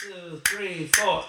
[0.00, 1.24] two, three, four.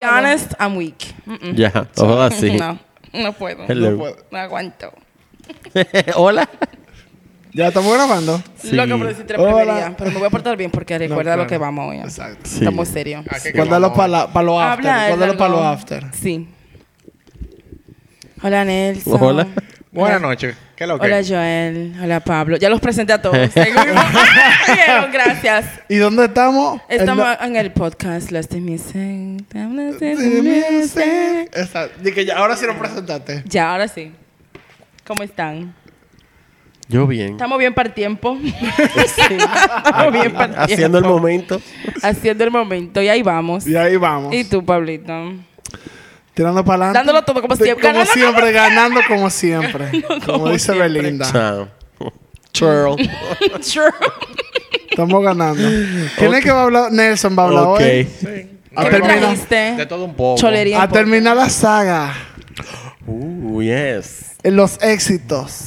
[0.00, 1.14] be honest, I'm weak.
[1.54, 2.58] Ya, ojalá sí.
[2.58, 2.78] No,
[3.12, 3.64] no puedo.
[3.68, 3.90] Hello.
[3.92, 4.16] No puedo.
[4.32, 4.92] No aguanto.
[6.16, 6.48] Hola.
[7.54, 8.42] ¿Ya estamos grabando?
[8.56, 8.72] Sí.
[8.72, 9.06] Loco Hola.
[9.36, 11.46] porquerías, pero me voy a portar bien porque recuerda lo claro.
[11.46, 11.98] que vamos hoy.
[11.98, 12.40] Exacto.
[12.42, 12.58] Sí.
[12.58, 13.24] Estamos serios.
[13.30, 14.84] ¿A qué que Guárdalo para pa lo after.
[14.84, 16.04] Guárdalo para lo after.
[16.12, 16.48] Sí.
[18.42, 19.22] Hola, Nelson.
[19.22, 19.46] Hola.
[19.92, 20.56] Buenas noches.
[20.74, 21.06] ¿Qué es lo que?
[21.06, 21.94] Hola, Joel.
[22.02, 22.56] Hola, Pablo.
[22.56, 23.36] Ya los presenté a todos.
[25.12, 25.66] Gracias.
[25.88, 26.80] ¿Y dónde estamos?
[26.88, 29.46] Estamos En en el podcast Lost in Music.
[29.54, 31.50] Lost in the- Music.
[31.54, 32.02] Exacto.
[32.02, 33.44] Que ya, ahora sí lo presentaste.
[33.46, 34.12] Ya, ahora sí.
[35.06, 35.72] ¿Cómo están?
[36.88, 37.30] Yo bien.
[37.32, 38.36] Estamos bien para el tiempo.
[38.42, 41.18] sí, estamos bien para el Haciendo el tiempo.
[41.18, 41.60] momento.
[42.02, 43.02] Haciendo el momento.
[43.02, 43.66] Y ahí vamos.
[43.66, 44.34] Y ahí vamos.
[44.34, 45.12] ¿Y tú, Pablito?
[46.34, 46.98] Tirando para adelante.
[46.98, 47.82] Dándolo todo como siempre.
[47.82, 50.02] Como Ganando siempre, ganando como siempre.
[50.02, 50.88] como, como dice siempre.
[50.88, 51.30] Belinda.
[51.30, 51.68] Chao.
[52.52, 52.96] Churl.
[53.62, 53.90] Sure.
[54.90, 55.62] Estamos ganando.
[56.18, 56.92] ¿Quién es que va a hablar?
[56.92, 57.80] Nelson va a hablar Ok.
[57.80, 58.08] hoy.
[58.20, 59.54] ¿Qué A me terminar, trajiste?
[59.76, 60.40] De todo un poco.
[60.40, 60.82] Cholería.
[60.82, 62.12] a terminar la saga.
[63.06, 64.32] Uh, yes.
[64.42, 65.60] En los éxitos.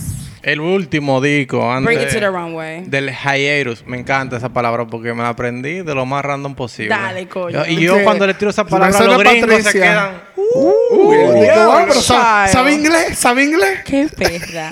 [0.43, 2.83] El último disco antes Bring it to the runway.
[2.85, 3.85] del hiatus.
[3.85, 6.89] Me encanta esa palabra porque me la aprendí de lo más random posible.
[6.89, 7.65] Dale, coño.
[7.67, 9.81] Y yo cuando le tiro esa palabra a suena los gringos se Patricia.
[9.81, 10.21] quedan...
[10.53, 12.49] Uh, digo, diablo, ah, pero sabe.
[12.51, 13.17] ¿sabe inglés?
[13.19, 13.79] ¿Sabe inglés?
[13.83, 14.69] Qué perra.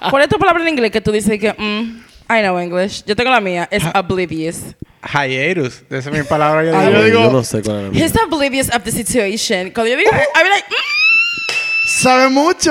[0.10, 3.04] ¿Cuál es tu palabra en inglés que tú dices que, mm, I know English?
[3.04, 3.68] Yo tengo la mía.
[3.70, 4.58] Es oblivious.
[5.02, 5.82] Hiatus.
[5.90, 6.64] Esa es mi palabra.
[6.64, 8.04] Yo Ah, digo, yo digo- yo no sé cuál es la mía.
[8.04, 9.70] He's oblivious of the situation.
[9.72, 12.02] Cuando yo digo, I be like, mm.
[12.02, 12.70] ¿Sabe mucho?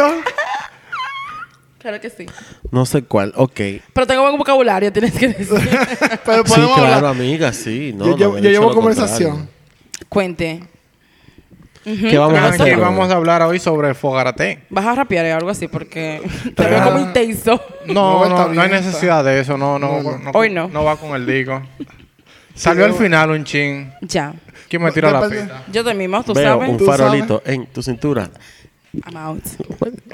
[1.80, 2.25] Claro que sí.
[2.72, 3.31] No sé cuál.
[3.35, 3.59] Ok.
[3.94, 5.47] Pero tengo buen vocabulario, tienes que decir.
[6.25, 7.05] Pero Sí, podemos claro, hablar.
[7.05, 7.94] amiga, sí.
[7.95, 9.30] No, yo no, yo llevo conversación.
[9.31, 9.53] contrario.
[10.09, 10.63] Cuente.
[11.83, 12.77] ¿Qué vamos a hacer?
[12.77, 14.59] vamos a hablar hoy sobre Fogarate.
[14.70, 16.21] Vas a rapear o algo así porque
[16.55, 17.61] te veo como intenso.
[17.86, 19.58] No, No, no, hay necesidad de eso.
[19.58, 20.32] No, no, No, no.
[20.33, 20.67] Hoy no.
[20.67, 21.61] No va con el disco.
[22.53, 23.92] Salió al final un chin.
[24.02, 24.33] Ya.
[24.67, 25.64] ¿Quién me tira la pita?
[25.71, 26.70] Yo de mismo, tú Veo sabes.
[26.70, 28.30] un Tú farolito en tu cintura.
[29.05, 29.44] I'm out.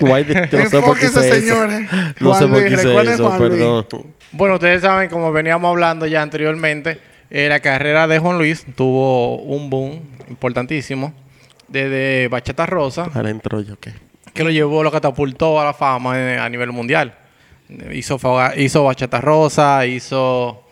[0.02, 1.36] No sé por qué hice eso.
[1.36, 1.90] señores.
[2.20, 3.52] No sé por Luis, qué hice eso, Juan Luis.
[3.52, 3.86] perdón.
[4.32, 7.00] Bueno, ustedes saben, como veníamos hablando ya anteriormente,
[7.30, 11.14] eh, la carrera de Juan Luis tuvo un boom importantísimo
[11.68, 13.94] desde Bachata Rosa, Ahora entro yo, ¿qué?
[14.34, 17.16] que lo llevó, lo catapultó a la fama eh, a nivel mundial.
[17.92, 18.20] Hizo,
[18.84, 20.64] Bachata Rosa, hizo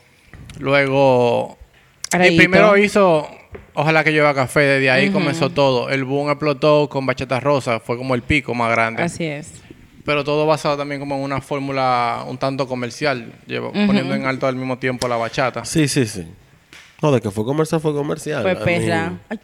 [0.59, 1.57] luego...
[2.11, 2.37] Y Araíto.
[2.37, 3.27] primero hizo
[3.73, 5.89] Ojalá que lleva café, desde ahí comenzó todo.
[5.89, 9.01] El boom explotó con Bachata Rosa, fue como el pico más grande.
[9.03, 9.51] Así es.
[10.05, 14.47] Pero todo basado también como en una fórmula un tanto comercial, llevo- poniendo en alto
[14.47, 15.63] al mismo tiempo la bachata.
[15.65, 16.27] Sí, sí, sí.
[17.01, 18.41] No, de que fue comercial, fue comercial.
[18.43, 19.13] Fue perra.
[19.29, 19.39] Ay.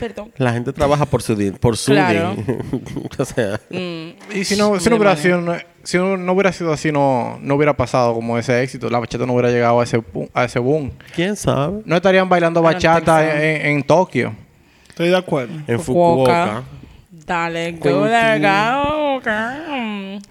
[0.00, 0.32] Perdón.
[0.36, 2.34] La gente trabaja por su din, por su Claro.
[2.34, 2.82] din.
[3.18, 6.92] o sea, Y si no, si no hubiera sido, si no, no hubiera sido así,
[6.92, 8.90] no, no hubiera pasado como ese éxito.
[8.90, 10.02] La bachata no hubiera llegado a ese,
[10.34, 10.90] a ese boom.
[11.14, 11.82] ¿quién sabe?
[11.84, 14.34] No estarían bailando bachata en, en Tokio.
[14.88, 15.54] Estoy de acuerdo.
[15.66, 16.46] En Fukuoka.
[16.46, 16.62] Fukuoka.
[17.26, 19.20] Dale, go there, go.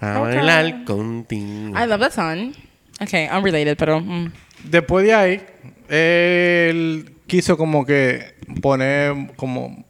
[0.00, 1.76] A bailar contigo.
[1.76, 2.52] I love that song.
[3.00, 4.00] Okay, unrelated, pero.
[4.00, 4.32] mm.
[4.64, 5.42] Después de ahí,
[5.88, 9.84] él quiso como que poner como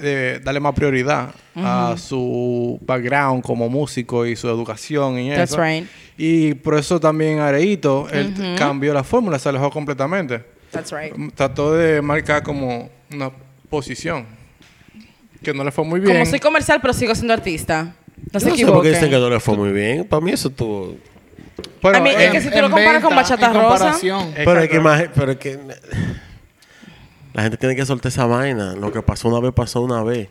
[0.00, 5.62] eh, darle más prioridad a su background como músico y su educación y That's eso.
[5.62, 5.86] right.
[6.16, 10.44] Y por eso también Areito, él cambió la fórmula, se alejó completamente.
[10.70, 11.34] That's right.
[11.34, 13.30] Trató de marcar como una
[13.68, 14.26] posición
[15.42, 16.14] que no le fue muy bien.
[16.14, 17.94] Como soy comercial, pero sigo siendo artista.
[18.32, 18.92] No se Yo no sé por qué equivoquen.
[18.92, 20.04] dicen que no le fue muy bien.
[20.06, 20.96] Para mí eso estuvo...
[21.82, 23.96] Pero, I mean, eh, es que si tú lo comparas con Bachata en Rosa.
[24.34, 25.58] Pero es que, pero es que
[27.34, 28.74] la gente tiene que soltar esa vaina.
[28.74, 30.28] Lo que pasó una vez, pasó una vez.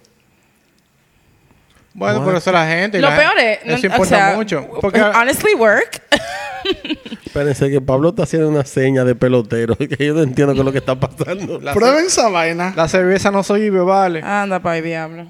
[1.94, 2.26] Bueno, What?
[2.26, 2.98] pero eso es la gente.
[2.98, 3.66] y Lo la peor gente- es.
[3.66, 4.68] no- Eso o importa sea, mucho.
[4.82, 6.02] Porque Honestly, work.
[7.26, 9.76] Espérense que Pablo está haciendo una seña de pelotero.
[9.78, 11.59] Que yo no entiendo qué es lo que está pasando.
[11.59, 12.74] la, Prueben esa vaina.
[12.76, 14.22] la cerveza no soy vale.
[14.22, 15.28] Anda, pa' diablo.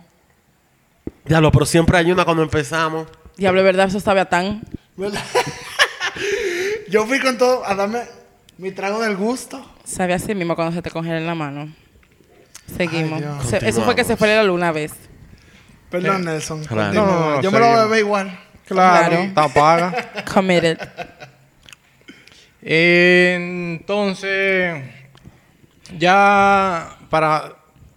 [1.26, 3.08] Diablo, pero siempre hay una cuando empezamos.
[3.38, 3.88] Diablo, ¿verdad?
[3.88, 4.62] Eso sabe a tan.
[4.98, 5.22] ¿Verdad?
[6.90, 8.02] Yo fui con todo a darme
[8.58, 9.66] mi trago del gusto.
[9.92, 11.70] Sabe así mismo cuando se te congela en la mano.
[12.78, 13.14] Seguimos.
[13.14, 13.46] Ay, Dios.
[13.46, 14.94] Se- eso fue que se fue la luna una vez.
[15.90, 16.62] Perdón, Nelson.
[16.70, 18.40] No, no, no, Yo me lo bebé igual.
[18.66, 19.24] Claro, Claro.
[19.24, 20.12] está paga.
[20.34, 20.78] Committed.
[23.42, 24.82] Entonces,
[25.98, 27.56] ya para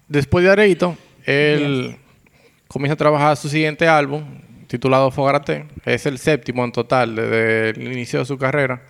[0.09, 1.97] después de Areito, él
[2.67, 4.25] comienza a trabajar su siguiente álbum
[4.67, 5.67] titulado Fogarate.
[5.85, 8.83] Es el séptimo en total desde el inicio de su carrera.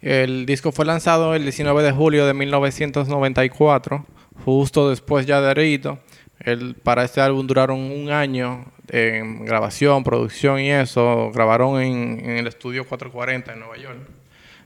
[0.00, 4.06] El disco fue lanzado el 19 de julio de 1994,
[4.44, 5.98] justo después ya de Rito.
[6.38, 11.30] El, para este álbum duraron un año en grabación, producción y eso.
[11.34, 13.98] Grabaron en, el estudio 440 en Nueva York.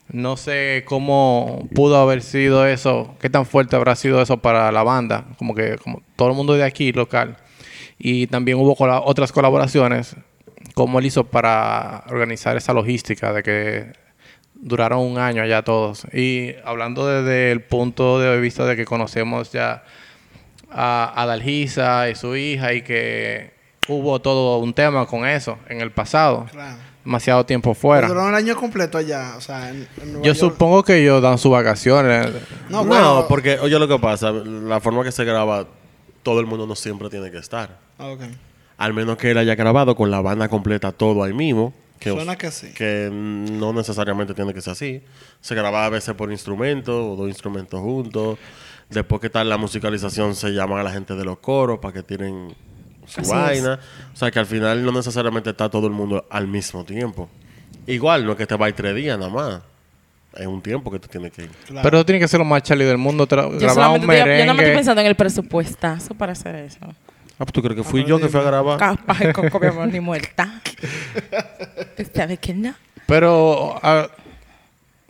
[0.09, 4.83] No sé cómo pudo haber sido eso, qué tan fuerte habrá sido eso para la
[4.83, 7.39] banda, como que como todo el mundo de aquí local.
[7.99, 10.15] Y también hubo otras colaboraciones,
[10.75, 14.04] como él hizo para organizar esa logística de que
[14.55, 16.05] duraron un año allá todos.
[16.13, 19.85] Y hablando desde el punto de vista de que conocemos ya
[20.71, 23.53] a, a Dalgisa y su hija y que
[23.89, 26.77] hubo todo un tema con eso en el pasado, Claro.
[27.05, 28.09] demasiado tiempo fuera.
[28.09, 30.39] Duraron el año completo allá, o sea, en, en Nueva Yo York.
[30.53, 32.29] supongo que ellos dan sus vacaciones.
[32.71, 35.67] No, No, bueno, porque, oye, lo que pasa, la forma que se graba,
[36.23, 37.79] todo el mundo no siempre tiene que estar.
[37.99, 38.23] Ah, ok.
[38.79, 41.75] Al menos que él haya grabado con la banda completa todo ahí mismo.
[41.99, 42.69] Que, Suena que sí.
[42.75, 45.03] que no necesariamente tiene que ser así.
[45.41, 48.39] Se graba a veces por instrumento o dos instrumentos juntos.
[48.91, 52.03] Después que tal la musicalización se llaman a la gente de los coros para que
[52.03, 52.55] tienen
[53.07, 53.79] su Así vaina.
[54.13, 57.29] O sea que al final no necesariamente está todo el mundo al mismo tiempo.
[57.87, 59.61] Igual, no es que te va a ir tres días nada más.
[60.37, 61.51] Es un tiempo que tú tienes que ir.
[61.67, 61.83] Claro.
[61.83, 63.25] Pero eso tiene que ser lo más chali del mundo.
[63.25, 64.75] Yo, grabar un solamente estoy- yo no me estoy merengue.
[64.75, 66.81] pensando en el presupuestazo para hacer eso.
[67.37, 68.79] Ah, pues tú crees que fui yo que fui a grabar.
[68.79, 70.61] Capaz de coco, mi amor, ni muerta.
[72.15, 72.75] Sabes que no.
[73.07, 74.09] Pero ah,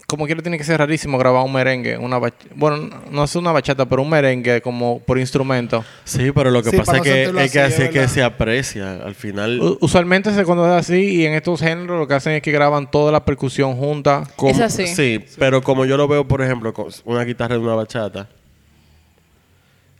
[0.06, 1.99] como quiera tiene que ser rarísimo grabar un merengue.
[1.99, 5.85] Una bach- bueno, no es una bachata, pero un merengue como por instrumento.
[6.05, 7.88] Sí, pero lo que Sí, pasa para es que, es que así, así es es
[7.91, 8.15] que verdad.
[8.15, 8.93] se aprecia.
[9.05, 9.61] Al final.
[9.61, 12.53] U- Usualmente se cuando es así y en estos géneros lo que hacen es que
[12.53, 14.25] graban toda la percusión junta.
[14.37, 14.87] Como- Es así.
[14.87, 18.29] Sí, pero como yo lo veo, por ejemplo, con una guitarra de una bachata,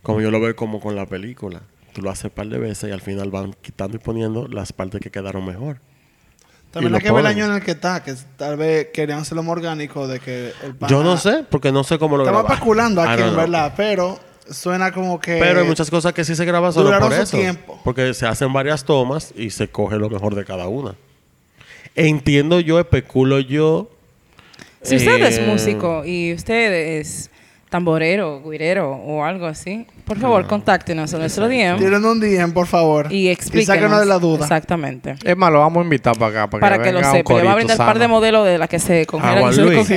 [0.03, 1.61] como yo lo veo como con la película.
[1.95, 4.73] Tú lo haces un par de veces y al final van quitando y poniendo las
[4.73, 5.79] partes que quedaron mejor.
[6.73, 9.21] También hay lo que ver el año en el que está, que tal vez querían
[9.21, 12.25] hacerlo más orgánico de que el pana- Yo no sé, porque no sé cómo lo
[12.25, 12.57] Estamos grabaron.
[12.59, 14.19] especulando aquí, en verdad, pero
[14.51, 15.37] suena como que...
[15.39, 17.39] Pero hay muchas cosas que sí se graban solo por eso.
[17.39, 17.81] tiempo.
[17.85, 20.97] Porque se hacen varias tomas y se coge lo mejor de cada una.
[21.95, 23.89] Entiendo yo, especulo yo.
[24.83, 27.31] Si usted es eh, músico y usted es
[27.71, 32.67] tamborero, guirero o algo así, por favor, contáctenos en nuestro DM Tienen un DM, por
[32.67, 33.13] favor.
[33.13, 33.67] y explíquenos.
[33.77, 34.43] sáquenos de la duda.
[34.43, 35.17] Exactamente.
[35.25, 36.51] Es más, lo vamos a invitar para acá.
[36.51, 37.35] Para, Para que lo venga un sepa.
[37.35, 39.57] Le voy a brindar un par de modelos de las que se congelan Juan y
[39.57, 39.87] se Luis.
[39.87, 39.95] Sí,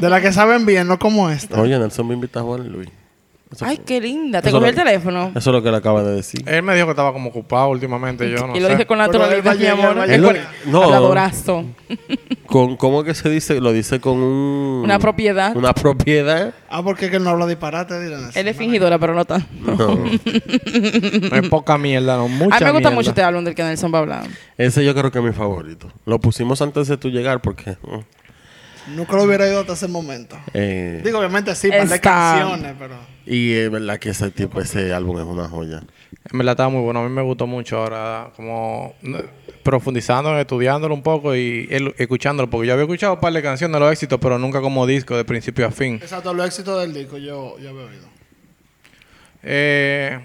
[0.00, 1.60] de la que saben bien, no como esta.
[1.60, 2.88] Oye, Nelson me invita a Juan Luis.
[3.52, 4.40] Eso Ay, fue- qué linda.
[4.40, 5.32] Te cogió el teléfono.
[5.34, 6.48] Eso es lo que le acaba de decir.
[6.48, 8.30] Él me dijo que estaba como ocupado últimamente.
[8.30, 8.74] Yo no y lo sé.
[8.74, 10.08] dije con naturalidad, mi amor.
[10.08, 10.32] Él lo-
[10.66, 10.84] no.
[10.84, 11.64] Habladorazo.
[12.46, 13.60] Con, ¿Cómo que se dice?
[13.60, 14.80] Lo dice con un...
[14.84, 15.54] Una propiedad.
[15.56, 16.52] Una propiedad.
[16.68, 18.28] Ah, porque es que él no habla disparate, dirán.
[18.34, 19.46] Él es fingidora, pero no tan.
[19.60, 19.76] No.
[21.30, 22.26] No es poca mierda, no.
[22.28, 22.90] Mucha A mí me gusta mierda.
[22.90, 24.24] mucho este álbum del que Nelson va a hablar.
[24.58, 25.92] Ese yo creo que es mi favorito.
[26.06, 27.76] Lo pusimos antes de tú llegar porque...
[27.82, 30.36] mm, Nunca lo hubiera ido hasta ese momento.
[30.52, 32.94] eh, Digo, obviamente sí, par de Está- canciones, pero...
[33.26, 35.82] y es verdad que ese tipo, ese álbum es una joya.
[36.30, 37.00] En verdad estaba muy bueno.
[37.00, 38.94] A mí me gustó mucho ahora, como
[39.62, 41.68] profundizando, estudiándolo un poco y
[41.98, 42.48] escuchándolo.
[42.48, 45.16] Porque yo había escuchado un par de canciones de los éxitos, pero nunca como disco
[45.16, 45.94] de principio a fin.
[45.94, 48.06] Exacto, los éxitos del disco yo, yo había oído.
[49.42, 50.18] Eh,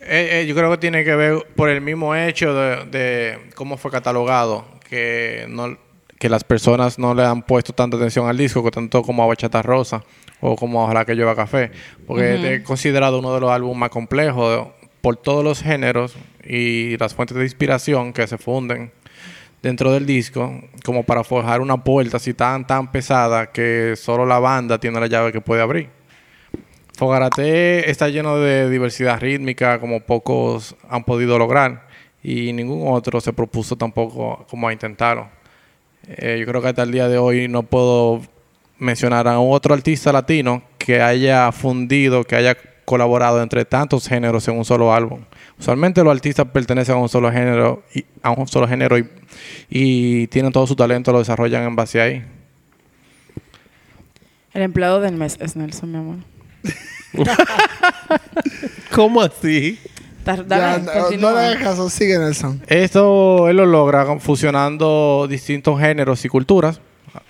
[0.00, 3.76] eh, eh, yo creo que tiene que ver por el mismo hecho de, de cómo
[3.76, 5.76] fue catalogado, que no
[6.18, 9.26] que las personas no le han puesto tanta atención al disco, que tanto como a
[9.26, 10.02] Bachata Rosa
[10.40, 11.70] o como Ojalá que llueva café,
[12.06, 14.68] porque es considerado uno de los álbumes más complejos
[15.00, 18.92] por todos los géneros y las fuentes de inspiración que se funden
[19.62, 24.38] dentro del disco, como para forjar una puerta así tan tan pesada que solo la
[24.38, 25.88] banda tiene la llave que puede abrir.
[26.96, 31.88] Fogarate está lleno de diversidad rítmica como pocos han podido lograr
[32.22, 35.28] y ningún otro se propuso tampoco como a intentarlo.
[36.06, 38.20] Eh, yo creo que hasta el día de hoy no puedo
[38.84, 44.58] mencionar a otro artista latino que haya fundido, que haya colaborado entre tantos géneros en
[44.58, 45.20] un solo álbum.
[45.58, 49.08] Usualmente los artistas pertenecen a un solo género y a un solo género y,
[49.68, 52.24] y tienen todo su talento, lo desarrollan en base ahí.
[54.52, 56.16] El empleado del mes es Nelson, mi amor.
[58.94, 59.78] ¿Cómo así?
[60.24, 60.78] Ya,
[61.18, 62.62] no, le hagas caso, sigue Nelson.
[62.66, 66.80] Esto él lo logra fusionando distintos géneros y culturas,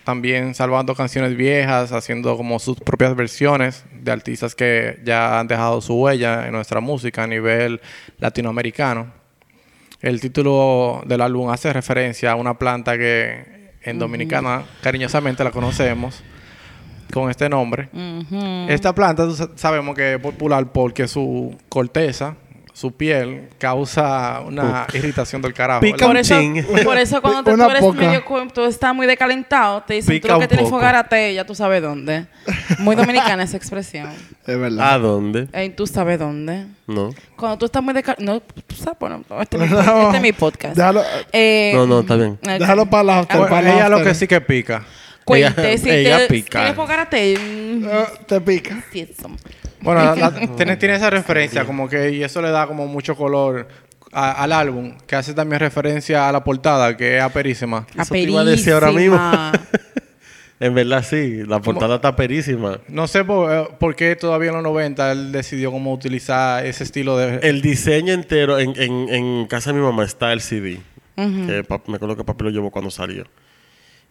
[0.05, 5.81] también salvando canciones viejas, haciendo como sus propias versiones de artistas que ya han dejado
[5.81, 7.81] su huella en nuestra música a nivel
[8.19, 9.13] latinoamericano.
[10.01, 16.23] El título del álbum hace referencia a una planta que en Dominicana cariñosamente la conocemos
[17.13, 17.89] con este nombre.
[18.69, 22.37] Esta planta sabemos que es popular porque su corteza
[22.75, 25.81] su piel causa una irritación del carajo.
[25.81, 26.07] Pica.
[26.07, 26.65] Por eso, Ching.
[26.85, 28.01] por eso cuando te- tú eres poca.
[28.01, 30.77] medio tú estás muy decalentado, te dicen tú Pica lo que un tienes poco.
[30.79, 32.27] fogárate, ya tú sabes dónde.
[32.81, 34.09] Muy dominicana esa expresión.
[34.47, 34.93] Es verdad.
[34.93, 35.49] ¿A dónde?
[35.55, 36.67] Ey, tú sabes dónde.
[36.87, 37.15] No.
[37.35, 40.23] Cuando tú estás muy decalentado, no, tú sabes, bueno, no, este, es mi, este es
[40.23, 40.77] mi podcast.
[40.77, 41.03] Déjalo,
[41.33, 42.39] Eh, No, no, está bien.
[42.43, 42.49] ok.
[42.59, 44.85] déjalo para la after, Bueno, para la ella lo que sí que pica.
[45.25, 46.73] Cuente, Ella- si ella te, pica.
[46.75, 48.85] mm, Eh, te pica.
[48.93, 49.31] sí, eso.
[49.81, 53.17] Bueno, la- la- tiene, tiene esa referencia como que y eso le da como mucho
[53.17, 53.67] color
[54.13, 57.87] a- al álbum, que hace también referencia a la portada, que es aperísima.
[57.99, 59.17] Eso te iba a decir ahora mismo.
[59.17, 59.53] Aperísima.
[60.61, 62.79] En verdad sí, la portada está perísima.
[62.89, 66.85] No sé por, eh, por qué todavía en los 90 él decidió como utilizar ese
[66.85, 67.41] estilo de...
[67.43, 70.79] El diseño entero, en, en, en casa de mi mamá está el CD.
[71.17, 73.25] que me acuerdo que papi lo llevó cuando salió.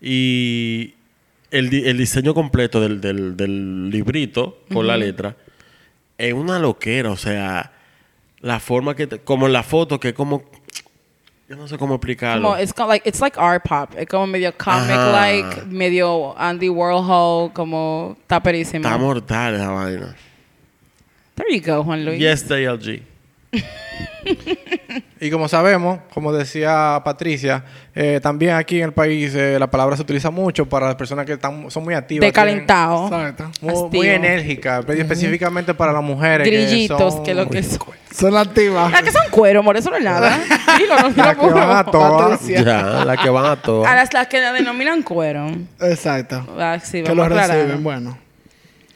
[0.01, 0.96] Y
[1.54, 5.36] el, di- el diseño completo del, del, del librito con la letra
[6.18, 7.12] es una loquera.
[7.12, 7.72] O sea,
[8.42, 9.08] la forma que...
[9.08, 10.44] te- como la foto, que es como...
[11.50, 12.50] Yo no sé cómo explicarlo.
[12.50, 13.92] Como, it's, like, it's like art pop.
[13.98, 15.12] Es como medio comic Ajá.
[15.12, 18.86] like, medio Andy Warhol, como está perísimo.
[18.88, 20.16] Está mortal esa vaina.
[21.36, 22.20] There you go, Juan Luis.
[22.20, 23.02] Yes, DLG.
[25.20, 27.64] Y como sabemos, como decía Patricia,
[27.96, 31.26] eh, también aquí en el país eh, la palabra se utiliza mucho para las personas
[31.26, 32.26] que están, son muy activas.
[32.28, 33.10] Decalentado.
[33.10, 36.48] Tienen- Muy, muy enérgicas, pero específicamente para las mujeres.
[36.48, 37.80] que Grillitos, son- que lo que son.
[38.14, 38.92] Son activas.
[38.92, 40.38] Las que son cuero, amor, eso no es nada.
[41.16, 42.40] Las que van a todas.
[42.40, 42.62] Patricia.
[42.64, 43.96] Ya, la que van a A todas.
[43.96, 45.48] las, las que la denominan cuero.
[45.82, 46.46] Exacto.
[46.58, 48.18] Ah, sí, que lo a reciben, bueno.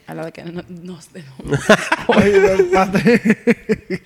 [0.07, 1.23] A las que no, no sé.
[2.07, 2.39] Oye,
[2.71, 4.01] Patri-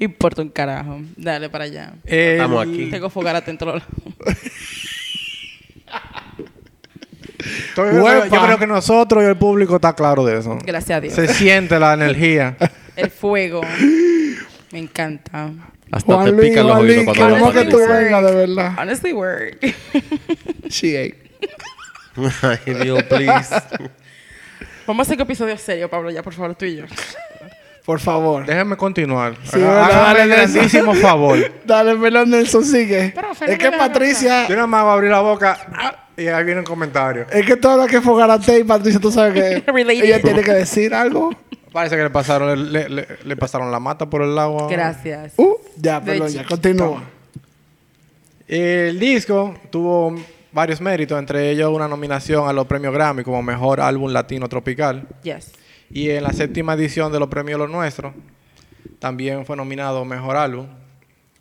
[0.00, 1.00] Importa un carajo.
[1.16, 1.92] Dale para allá.
[2.04, 2.90] El- Estamos aquí.
[2.90, 4.36] Tengo fogárate en todos lados.
[7.76, 8.36] Yo creo, Huepa.
[8.36, 10.58] yo creo que nosotros y el público está claro de eso.
[10.64, 11.14] Gracias a Dios.
[11.14, 12.56] Se siente la energía.
[12.96, 13.62] El fuego.
[14.72, 15.50] Me encanta.
[15.90, 18.04] Hasta Juan te Luis, pican los Juan oídos Luis, cuando queremos lo que tú Honestly,
[18.04, 18.74] vengas de verdad.
[18.78, 19.74] Honestly, work.
[20.68, 21.30] She ate.
[22.42, 23.54] Ay, Dios, please.
[24.86, 26.84] Vamos a hacer un episodio serio, Pablo, ya, por favor, tú y yo.
[27.84, 28.46] Por favor.
[28.46, 29.34] Déjenme continuar.
[29.44, 31.38] Sí, Háganme el grandísimo favor.
[31.64, 33.12] Dale, Melón Nelson, sigue.
[33.14, 34.46] Pero, es que Patricia...
[34.48, 37.26] Yo nada más voy a abrir la boca ah, y ahí viene un comentario.
[37.32, 39.72] Es que todo lo que Fogarate y Patricia, tú sabes que
[40.02, 41.30] ella tiene que decir algo.
[41.72, 44.66] Parece que le pasaron, le, le- le pasaron la mata por el agua.
[44.68, 45.34] Gracias.
[45.36, 47.02] Uh, ya, perdón, ya, continúa.
[48.46, 50.16] El disco tuvo
[50.52, 55.06] varios méritos, entre ellos una nominación a los premios Grammy como mejor álbum latino tropical.
[55.22, 55.52] Yes.
[55.90, 58.12] Y en la séptima edición de los premios Los Nuestros
[58.98, 60.66] también fue nominado mejor álbum.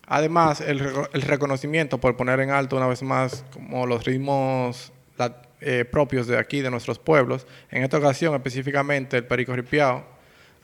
[0.08, 0.82] Además, el,
[1.14, 6.26] el reconocimiento por poner en alto una vez más como los ritmos la- eh, propios
[6.26, 7.46] de aquí, de nuestros pueblos.
[7.70, 10.04] En esta ocasión, específicamente, el Perico Ripiao,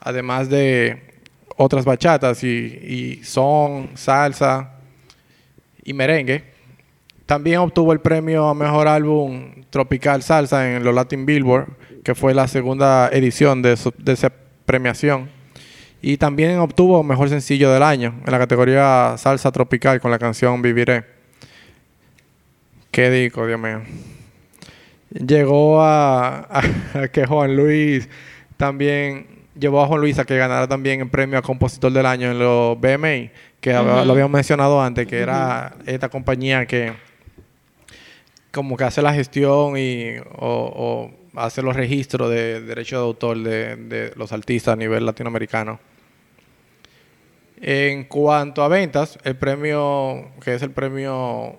[0.00, 1.14] además de
[1.56, 4.72] otras bachatas y, y son, salsa
[5.84, 6.55] y merengue.
[7.26, 11.66] También obtuvo el premio a mejor álbum tropical salsa en los Latin Billboard,
[12.04, 14.32] que fue la segunda edición de, su- de esa
[14.64, 15.28] premiación.
[16.00, 20.62] Y también obtuvo mejor sencillo del año en la categoría salsa tropical con la canción
[20.62, 21.04] Viviré.
[22.92, 23.82] Qué dico, Dios mío.
[25.10, 26.62] Llegó a, a-
[27.02, 28.08] a que Juan Luis
[28.56, 29.26] también
[29.58, 32.38] llevó a Juan Luis a que ganara también el premio a compositor del año en
[32.38, 33.30] los BMI,
[33.60, 36.92] que lo habíamos mencionado antes, que era esta compañía que
[38.56, 43.38] como que hace la gestión y o, o hace los registros de derechos de autor
[43.42, 45.78] de, de los artistas a nivel latinoamericano.
[47.60, 51.56] En cuanto a ventas, el premio, que es el premio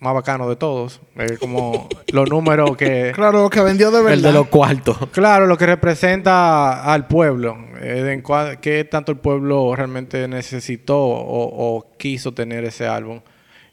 [0.00, 3.12] más bacano de todos, es como los números que...
[3.14, 4.14] Claro, lo que vendió de verdad.
[4.14, 4.96] El de los cuartos.
[5.12, 8.20] Claro, lo que representa al pueblo, eh,
[8.60, 13.20] qué tanto el pueblo realmente necesitó o, o quiso tener ese álbum.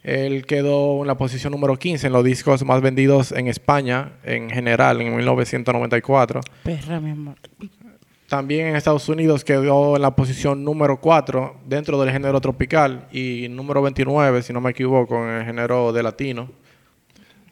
[0.07, 4.49] Él quedó en la posición número 15 en los discos más vendidos en España en
[4.49, 6.39] general en 1994.
[6.63, 7.35] Perra, mi amor.
[8.29, 13.47] También en Estados Unidos quedó en la posición número 4 dentro del género tropical y
[13.49, 16.49] número 29, si no me equivoco, en el género de latino.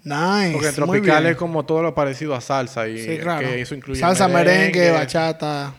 [0.04, 0.52] Nice.
[0.54, 3.48] Porque el tropical es como todo lo parecido a salsa y Sí, claro.
[3.48, 5.74] que eso incluye Salsa, merengue, bachata.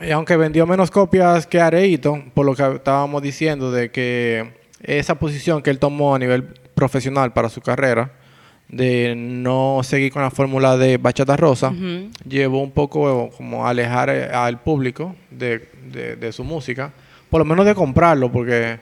[0.00, 4.52] Y aunque vendió menos copias que Areito, por lo que estábamos diciendo de que
[4.82, 8.12] esa posición que él tomó a nivel profesional para su carrera,
[8.68, 11.70] de no seguir con la fórmula de bachata rosa,
[12.26, 16.92] llevó un poco como a alejar eh, al público de, de- de su música,
[17.28, 18.78] por lo menos de comprarlo, porque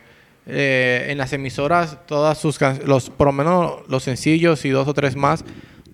[0.47, 4.87] eh, en las emisoras todas sus can- los por lo menos los sencillos y dos
[4.87, 5.45] o tres más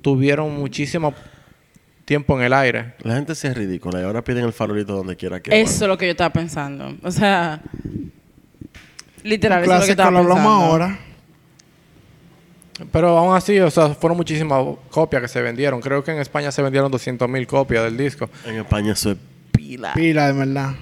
[0.03, 1.15] tuvieron muchísima
[2.05, 2.95] tiempo en el aire.
[3.03, 5.89] La gente sí es ridícula y ahora piden el farolito donde quiera que Eso es
[5.89, 6.95] lo que yo estaba pensando.
[7.03, 7.61] O sea,
[9.23, 10.65] literal, eso es lo que estaba lo hablamos pensando.
[10.65, 10.99] ahora.
[12.91, 15.81] Pero aún así, o sea, fueron muchísimas copias que se vendieron.
[15.81, 18.29] Creo que en España se vendieron 200.000 copias del disco.
[18.45, 19.17] En España eso es
[19.53, 19.93] pila.
[19.95, 20.75] Pila, de verdad.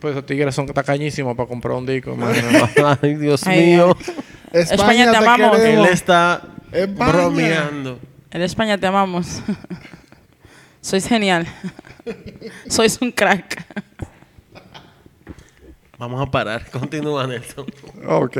[0.00, 2.16] Pues esos tigres son tacañísimos para comprar un disco.
[3.02, 3.96] Ay, Dios Ay, mío.
[4.52, 5.58] España, te amamos.
[5.60, 7.12] Él está España.
[7.12, 7.98] bromeando.
[8.34, 9.40] En España te amamos.
[10.82, 11.46] Sois genial.
[12.68, 13.64] Sois un crack.
[15.98, 16.68] Vamos a parar.
[16.70, 17.66] Continúa, Nelson.
[18.06, 18.38] ok.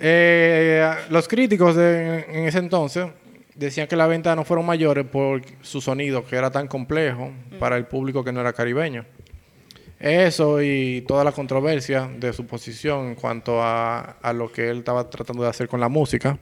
[0.00, 3.06] Eh, los críticos de- en ese entonces
[3.54, 7.76] decían que las ventas no fueron mayores por su sonido, que era tan complejo para
[7.76, 9.04] el público que no era caribeño.
[9.98, 14.78] Eso y toda la controversia de su posición en cuanto a, a lo que él
[14.78, 16.38] estaba tratando de hacer con la música,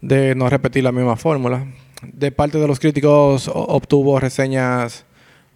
[0.00, 1.66] de no repetir la misma fórmula.
[2.02, 5.04] De parte de los críticos obtuvo reseñas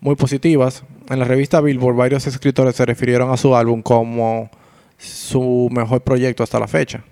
[0.01, 0.85] muy positivas.
[1.09, 4.51] En la revista Billboard varios escritores se refirieron a su álbum como
[4.99, 7.03] su mejor proyecto hasta la fecha,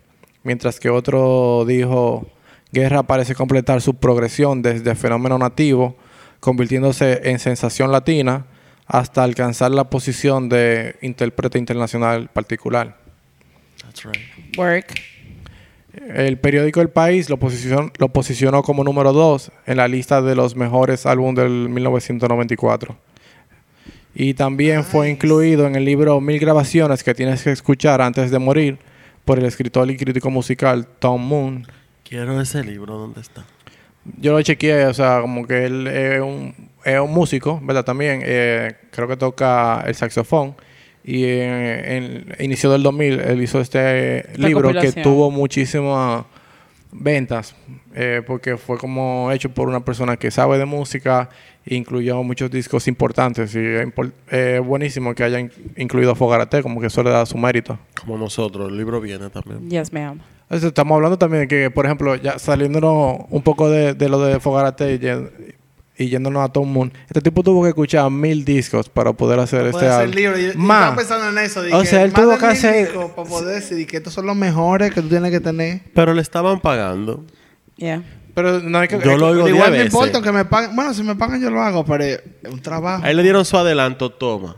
[0.43, 2.27] mientras que otro dijo,
[2.71, 5.97] Guerra parece completar su progresión desde fenómeno nativo,
[6.41, 8.47] convirtiéndose en sensación latina,
[8.87, 12.99] hasta alcanzar la posición de intérprete internacional particular.
[13.83, 14.59] That's right.
[14.59, 15.12] Work.
[15.93, 20.35] El periódico El País lo posicionó, lo posicionó como número 2 en la lista de
[20.35, 22.97] los mejores álbumes del 1994.
[24.15, 28.39] Y también fue incluido en el libro Mil grabaciones que tienes que escuchar antes de
[28.39, 28.79] morir
[29.25, 31.67] por el escritor y crítico musical Tom Moon.
[32.05, 32.99] Quiero ese libro.
[32.99, 33.45] ¿Dónde está?
[34.19, 37.85] Yo lo chequeé, o sea, como que él es un, es un músico, ¿verdad?
[37.85, 40.57] También eh, creo que toca el saxofón.
[41.05, 46.25] Y eh, en inicio del 2000 él hizo este libro que tuvo muchísimas
[46.93, 47.57] ventas,
[47.95, 51.31] eh, porque fue como hecho por una persona que sabe de música,
[51.65, 53.55] e incluyó muchos discos importantes.
[53.55, 53.89] Y es
[54.31, 57.79] eh, buenísimo que hayan incluido Fogarate, como que eso le da su mérito.
[58.01, 58.71] Como nosotros.
[58.71, 59.69] El libro viene también.
[59.71, 60.21] Yes, ma'am.
[60.51, 64.39] Estamos hablando también de que, por ejemplo, ya saliéndonos un poco de, de lo de
[64.39, 64.99] Fogarate
[65.97, 69.67] y, yéndonos a Tom Moon, este tipo tuvo que escuchar mil discos para poder hacer
[69.67, 70.15] este álbum.
[70.15, 70.39] libro.
[70.39, 71.61] Yo, yo Ma, estaba pensando en eso.
[71.61, 74.93] o que sea, él tuvo que hacer- Para poder decir que estos son los mejores
[74.93, 75.81] que tú tienes que tener.
[75.95, 77.25] Pero le estaban pagando.
[77.77, 78.03] Yeah.
[78.35, 78.99] pero no hay que...
[79.01, 79.87] Yo lo oigo igual veces.
[79.87, 80.75] importa aunque me paguen.
[80.77, 83.05] Bueno, si me pagan yo lo hago, pero es un trabajo.
[83.05, 84.11] Ahí le dieron su adelanto.
[84.11, 84.57] Toma.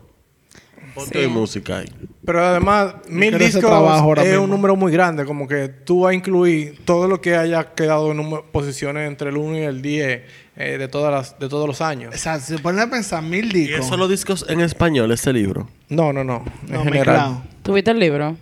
[0.94, 1.29] Ponte Sí.
[1.29, 1.92] música ahí.
[2.25, 4.44] Pero además, mil discos ahora es mismo.
[4.44, 5.25] un número muy grande.
[5.25, 9.37] Como que tú vas a incluir todo lo que haya quedado en posiciones entre el
[9.37, 10.23] 1 y el 10
[10.57, 12.14] eh, de, todas las, de todos los años.
[12.14, 13.87] O sea, si se ponen a pensar mil Y discos.
[13.87, 15.69] eso los discos en español, ese libro.
[15.88, 16.45] No, no, no.
[16.69, 17.43] En no, general.
[17.62, 18.37] ¿Tuviste el libro?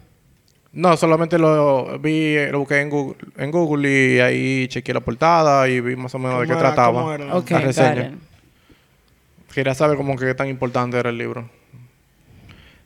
[0.73, 5.69] No, solamente lo vi, lo busqué en Google, en Google y ahí chequeé la portada
[5.69, 7.01] y vi más o menos de qué trataba.
[7.01, 7.35] ¿Cómo era?
[7.37, 8.13] Ok, La reseña.
[9.53, 11.49] Quería saber como que qué tan importante era el libro.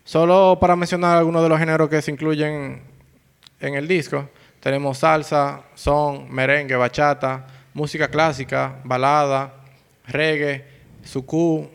[0.03, 2.81] Solo para mencionar algunos de los géneros que se incluyen
[3.59, 9.53] en el disco, tenemos salsa, son, merengue, bachata, música clásica, balada,
[10.07, 10.65] reggae,
[11.03, 11.69] sucú.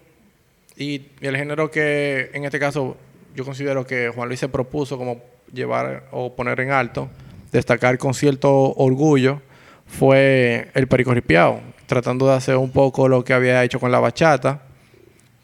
[0.76, 2.96] Y, el género que en este caso
[3.36, 7.08] yo considero que Juan Luis se propuso como llevar o poner en alto,
[7.52, 9.40] destacar con cierto orgullo,
[9.86, 14.00] fue el perico ripiao, tratando de hacer un poco lo que había hecho con la
[14.00, 14.62] bachata,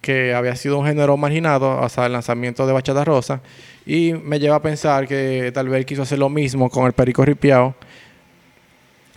[0.01, 3.43] que había sido un género marginado hasta el lanzamiento de Bachata Rosa,
[3.87, 7.25] y me lleva a pensar que tal vez quiso hacer lo mismo con el perico
[7.25, 7.77] ripiao,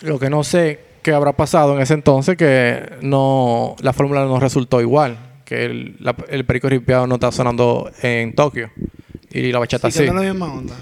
[0.01, 4.39] lo que no sé qué habrá pasado en ese entonces, que no la fórmula no
[4.39, 8.69] resultó igual, que el, la- el perico ripiao no está sonando en Tokio,
[9.31, 10.05] y la bachata Sí, sí.
[10.05, 10.75] que no es la misma onda.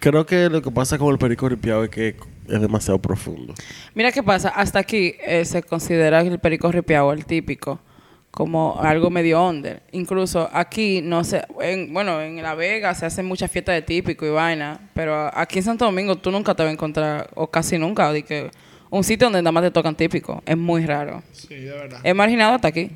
[0.00, 2.16] Creo que lo que pasa con el perico ripiado es que
[2.48, 3.54] es demasiado profundo.
[3.94, 7.78] Mira qué pasa, hasta aquí eh, se considera el perico ripiao, el típico,
[8.38, 9.82] como algo medio under.
[9.90, 14.24] Incluso aquí, no sé, en, bueno, en La Vega se hacen muchas fiestas de típico
[14.24, 17.78] y vaina, pero aquí en Santo Domingo tú nunca te vas a encontrar, o casi
[17.78, 18.48] nunca, de que
[18.90, 20.40] un sitio donde nada más te tocan típico.
[20.46, 21.20] Es muy raro.
[21.32, 21.98] Sí, de verdad.
[22.04, 22.92] Es marginado hasta aquí.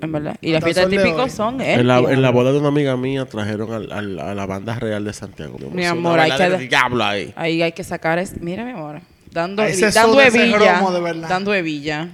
[0.00, 0.36] En verdad.
[0.40, 1.30] Y las fiestas hoy.
[1.30, 4.46] son En la, en la boda de una amiga mía trajeron al- al- a la
[4.46, 5.58] banda real de Santiago.
[5.72, 7.32] Mi amor, hay que- diablo ahí.
[7.34, 9.00] Ahí hay que sacar, es, mira mi amor,
[9.32, 10.80] dando, dando hebilla,
[11.28, 12.08] dando hebilla.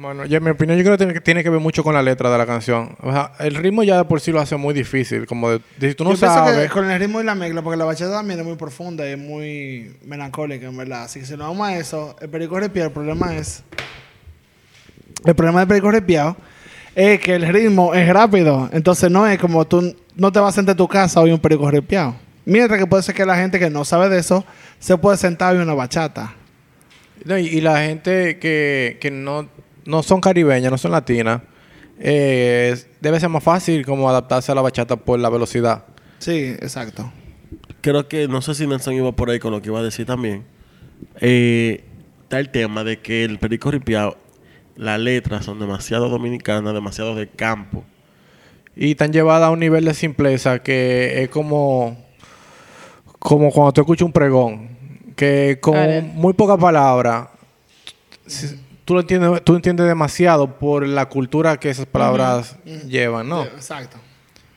[0.00, 2.02] Bueno, ya mi opinión yo creo que tiene, que tiene que ver mucho con la
[2.02, 2.96] letra de la canción.
[3.02, 5.90] O sea, el ritmo ya de por sí lo hace muy difícil, como de, de
[5.90, 6.68] si tú no Yo sabes...
[6.68, 9.12] que con el ritmo y la mezcla, porque la bachata también es muy profunda y
[9.12, 11.02] es muy melancólica, en verdad.
[11.02, 13.62] Así que si nos vamos a eso, el perico repiado, el problema es.
[15.26, 16.34] El problema del perico repiado
[16.94, 18.70] es que el ritmo es rápido.
[18.72, 21.40] Entonces no es como tú no te vas a sentar en tu casa hoy un
[21.40, 22.16] perico repiado.
[22.46, 24.46] Mientras que puede ser que la gente que no sabe de eso
[24.78, 26.32] se puede sentar y una bachata.
[27.22, 29.46] No, y, y la gente que, que no,
[29.86, 31.42] no son caribeñas, no son latinas,
[31.98, 35.84] eh, debe ser más fácil como adaptarse a la bachata por la velocidad.
[36.18, 37.12] Sí, exacto.
[37.80, 40.06] Creo que, no sé si Nelson iba por ahí con lo que iba a decir
[40.06, 40.44] también.
[41.20, 41.84] Eh,
[42.22, 44.16] está el tema de que el perico ripiao,
[44.76, 47.84] las letras son demasiado dominicanas, demasiado de campo.
[48.76, 51.98] Y tan llevada a un nivel de simpleza que es como,
[53.18, 54.68] como cuando tú escuchas un pregón,
[55.16, 55.76] que con
[56.14, 57.28] muy pocas palabras,
[58.26, 58.58] si-
[58.90, 62.56] tú lo entiendes, tú entiendes demasiado por la cultura que esas palabras
[62.88, 63.44] llevan, ¿no?
[63.44, 63.96] Sí, exacto.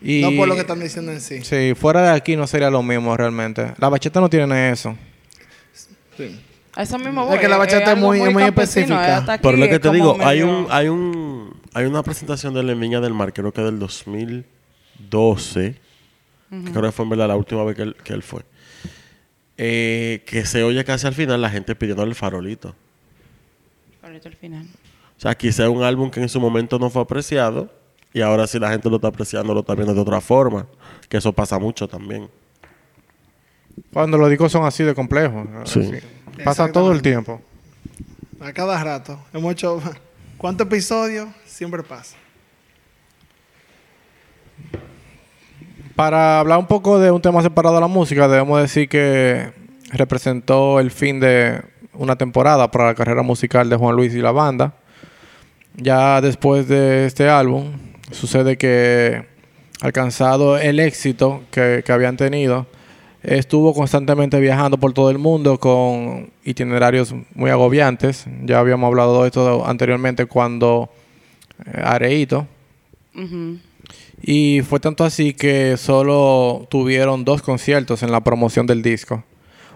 [0.01, 1.43] Y, No por lo que están diciendo en sí.
[1.43, 3.75] Sí, fuera de aquí no sería lo mismo realmente.
[3.77, 4.97] La bachata no tiene eso.
[6.17, 6.41] Sí.
[6.75, 7.37] A eso mismo Es voy.
[7.37, 9.19] que la bachata es muy- es muy específica.
[9.19, 12.55] es aquí, Por lo que es te digo, hay un, hay un, hay una presentación
[12.55, 15.75] de la Viña del Mar, creo que del 2012,
[16.49, 18.41] que creo que fue en verdad la última vez que él, que él fue,
[19.59, 22.75] eh, que se oye casi al final la gente pidiendo el farolito.
[24.13, 24.67] Ahorita al final.
[25.17, 27.67] O sea, quizá un álbum que en su momento no fue apreciado
[28.13, 30.67] y ahora sí la gente lo está apreciando, lo está viendo de otra forma,
[31.09, 32.29] que eso pasa mucho también.
[33.91, 35.47] Cuando los discos son así de complejos.
[35.65, 35.79] Sí.
[35.79, 36.43] así.
[36.43, 37.41] Pasa todo el tiempo.
[38.39, 39.19] A cada rato.
[39.33, 39.81] Hemos hecho...
[40.37, 41.29] ¿Cuántos episodios?
[41.45, 42.15] Siempre pasa.
[45.95, 49.53] Para hablar un poco de un tema separado de la música, debemos decir que
[49.91, 54.31] representó el fin de una temporada para la carrera musical de Juan Luis y la
[54.31, 54.73] banda.
[55.75, 57.71] Ya después de este álbum,
[58.11, 59.25] sucede que
[59.81, 62.67] alcanzado el éxito que, que habían tenido,
[63.23, 68.25] estuvo constantemente viajando por todo el mundo con itinerarios muy agobiantes.
[68.43, 70.89] Ya habíamos hablado de esto anteriormente cuando
[71.65, 72.47] eh, Areito,
[74.21, 79.23] y fue tanto así que solo tuvieron dos conciertos en la promoción del disco.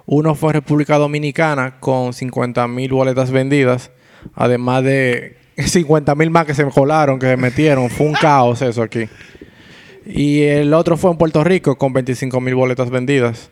[0.08, 3.92] Uno fue en República Dominicana con 50 mil boletas vendidas,
[4.34, 7.90] además de 50 mil más que se colaron, que se metieron.
[7.90, 9.04] Fue un caos eso aquí.
[10.06, 13.52] Y el otro fue en Puerto Rico con 25 mil boletas vendidas.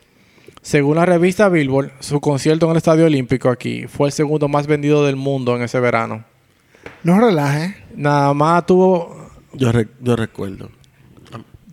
[0.61, 4.65] Según la revista Billboard, su concierto en el Estadio Olímpico aquí fue el segundo más
[4.65, 6.23] vendido del mundo en ese verano.
[7.03, 7.75] No relaje.
[7.95, 9.29] Nada más tuvo...
[9.53, 10.69] Yo, re- yo recuerdo.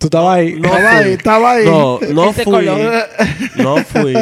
[0.03, 0.55] Tú estabas ahí.
[0.61, 1.65] No estaba ahí, estaba ahí.
[1.65, 2.53] No, no Ese fui.
[2.53, 2.95] color.
[3.57, 4.15] No fui.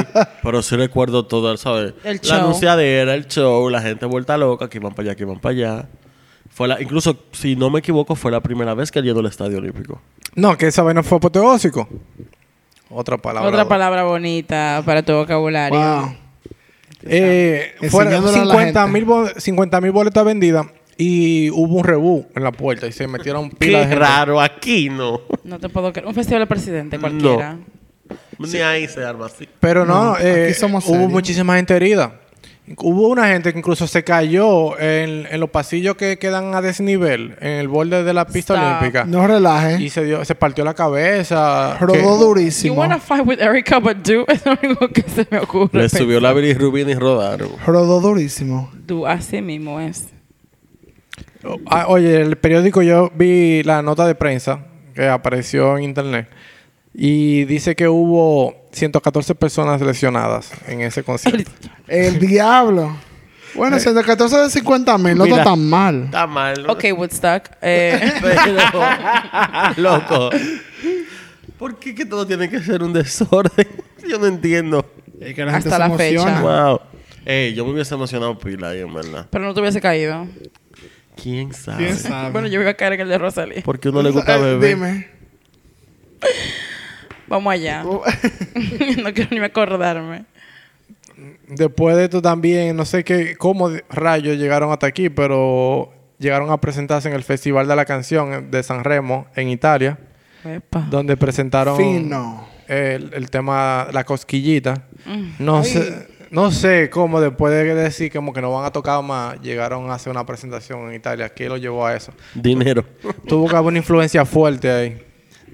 [0.43, 1.95] Pero sí recuerdo todo, ¿sabes?
[2.05, 2.37] El La show.
[2.39, 5.89] anunciadera, el show, la gente vuelta loca, que iban para allá, que iban para allá.
[6.51, 9.27] Fue la, incluso, si no me equivoco, fue la primera vez que él llenó el
[9.27, 10.01] Estadio Olímpico.
[10.35, 11.89] No, que esa vaina fue apoteósico.
[12.91, 13.49] Otra palabra.
[13.49, 15.79] Otra palabra bonita para tu vocabulario.
[15.79, 16.15] Wow.
[17.03, 18.93] Eh, fueron Enseñándole a la 50 gente.
[18.93, 20.67] mil bo- 50 mil boletas vendidas
[21.03, 24.05] y hubo un rebú en la puerta y se metieron pilas de Qué gente.
[24.05, 25.21] raro, aquí no.
[25.45, 26.07] No te puedo creer.
[26.07, 27.57] Un festival de presidente cualquiera.
[28.39, 29.49] Ni ahí se arma así.
[29.61, 31.11] Pero no, No, eh, aquí somos hubo serios.
[31.13, 32.17] muchísima gente herida.
[32.77, 37.35] Hubo una gente que incluso se cayó en, en los pasillos que quedan a desnivel,
[37.41, 38.69] en el borde de la pista Stop.
[38.79, 39.05] olímpica.
[39.07, 39.83] No relaje.
[39.83, 41.77] Y se dio, se partió la cabeza.
[41.81, 42.75] Rodó que- You durísimo.
[42.77, 45.83] wanna fight with Erica Badu es lo único que se me ocurre.
[45.83, 47.49] Le subió la bilirrubina y rodaron.
[47.67, 48.71] Rodó durísimo.
[48.87, 50.07] Tú, así mismo es.
[51.67, 56.29] Ah, oye, el periódico yo vi la nota de prensa que apareció en internet
[56.93, 61.51] y dice que hubo 114 personas lesionadas en ese concierto.
[61.87, 62.95] El diablo.
[63.55, 66.05] Bueno, 114 de 50 mil no está tan mal.
[66.05, 66.63] Está mal.
[66.65, 66.73] ¿no?
[66.73, 67.51] Ok, Woodstock.
[67.63, 68.81] Eh, Pero,
[69.77, 70.31] loco.
[71.59, 73.67] ¿Por qué que todo tiene que ser un desorden?
[74.09, 74.89] Yo no entiendo.
[75.21, 76.23] Es que la Hasta gente la se fecha.
[76.23, 76.41] emociona.
[76.69, 76.81] Wow.
[77.27, 79.27] Ey, yo me hubiese emocionado pila ahí, en verdad.
[79.31, 80.27] pero no te hubiese caído.
[81.23, 81.85] ¿Quién sabe?
[81.85, 82.31] ¿Quién sabe?
[82.31, 83.63] Bueno, yo iba a caer en el de Rosalía.
[83.65, 84.69] Porque uno le gusta Eh, beber.
[84.77, 85.09] Dime.
[87.29, 87.83] Vamos allá.
[87.87, 88.03] Oh.
[89.03, 90.25] no quiero ni acordarme.
[91.49, 96.59] Después de esto también, no sé qué, cómo rayos llegaron hasta aquí, pero llegaron a
[96.61, 99.99] presentarse en el Festival de la Canción de San Remo en Italia,
[100.45, 100.87] Epa.
[100.91, 102.49] donde presentaron Fino.
[102.69, 104.85] el, el tema La Cosquillita.
[105.05, 105.29] Mm.
[105.41, 105.65] No Ay.
[105.65, 109.91] sé, no sé cómo después de decir como que no van a tocar más, llegaron
[109.91, 111.29] a hacer una presentación en Italia.
[111.29, 112.13] ¿Qué lo llevó a eso?
[112.35, 112.85] Dinero.
[113.27, 115.03] Tuvo que haber una influencia fuerte ahí.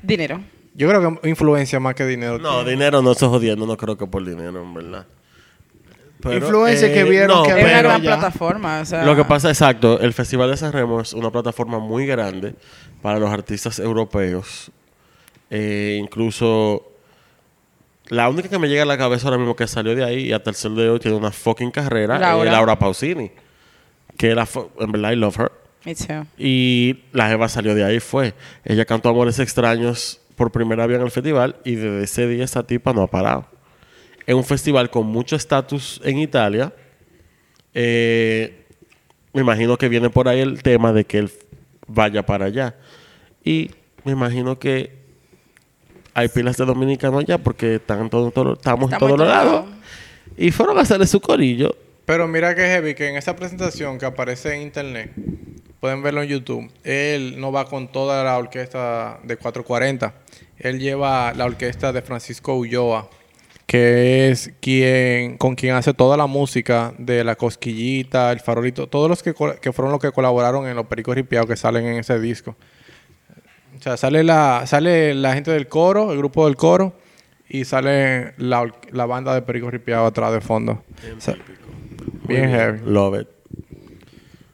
[0.02, 0.40] Dinero.
[0.74, 2.38] Yo creo que influencia más que dinero.
[2.38, 3.66] No, dinero no estoy jodiendo.
[3.66, 5.06] No creo que por dinero, en verdad.
[6.20, 8.10] Pero, Influencia que vieron que Es una gran ya.
[8.16, 8.80] plataforma.
[8.80, 12.06] O sea, Lo que pasa, exacto, el Festival de San Remo es una plataforma muy
[12.06, 12.54] grande
[13.00, 14.70] para los artistas europeos.
[15.50, 16.95] Eh, incluso
[18.08, 20.32] la única que me llega a la cabeza ahora mismo que salió de ahí y
[20.32, 22.36] hasta el sol de hoy tiene una fucking carrera, Laura.
[22.36, 23.30] Laura, Laura Pausini.
[24.16, 24.48] Que la
[24.80, 25.52] en verdad I love her.
[25.84, 26.26] Me too.
[26.38, 28.34] Y la Eva salió de ahí, fue.
[28.64, 32.64] Ella cantó Amores Extraños por primera vez en el festival y desde ese día esa
[32.64, 33.46] tipa no ha parado.
[34.26, 36.72] Es un festival con mucho estatus en Italia.
[37.74, 38.66] Eh,
[39.32, 41.30] me imagino que viene por ahí el tema de que él
[41.86, 42.74] vaya para allá.
[43.44, 43.70] Y
[44.04, 45.05] me imagino que
[46.16, 49.66] hay pilas de dominicanos allá porque están estamos en todos lados.
[50.38, 51.76] Y fueron a hacerle su corillo.
[52.06, 55.12] Pero mira que heavy que en esa presentación que aparece en internet,
[55.78, 60.14] pueden verlo en YouTube, él no va con toda la orquesta de 440.
[60.56, 63.10] Él lleva la orquesta de Francisco Ulloa,
[63.66, 69.10] que es quien con quien hace toda la música de la cosquillita, el farolito, todos
[69.10, 72.18] los que, que fueron los que colaboraron en los Pericos Ripiados que salen en ese
[72.18, 72.56] disco.
[73.86, 76.94] O sea, sale la, sale la gente del coro, el grupo del coro,
[77.48, 80.82] y sale la, la banda de Pericos Ripiados atrás de fondo.
[81.16, 81.36] O sea,
[82.26, 82.80] bien heavy.
[82.84, 83.28] Love it.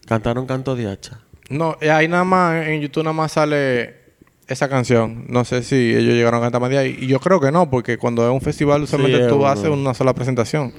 [0.04, 1.22] Cantaron canto de hacha.
[1.48, 4.02] No, ahí nada más, en YouTube nada más sale
[4.48, 5.24] esa canción.
[5.30, 6.98] No sé si ellos llegaron a cantar más de ahí.
[7.00, 9.46] Y yo creo que no, porque cuando es un festival usualmente tú uno.
[9.46, 10.74] haces una sola presentación.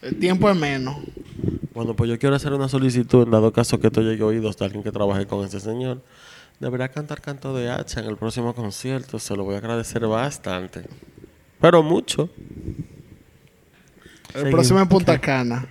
[0.00, 0.96] El tiempo es menos.
[1.74, 4.56] Bueno, pues yo quiero hacer una solicitud, en dado caso que esto llegue a oídos
[4.56, 6.00] de alguien que trabaje con ese señor.
[6.60, 9.18] Deberá cantar canto de hacha en el próximo concierto.
[9.18, 10.82] Se lo voy a agradecer bastante.
[11.60, 12.28] Pero mucho.
[14.28, 14.50] El Seguimos.
[14.52, 15.66] próximo en Punta Cana.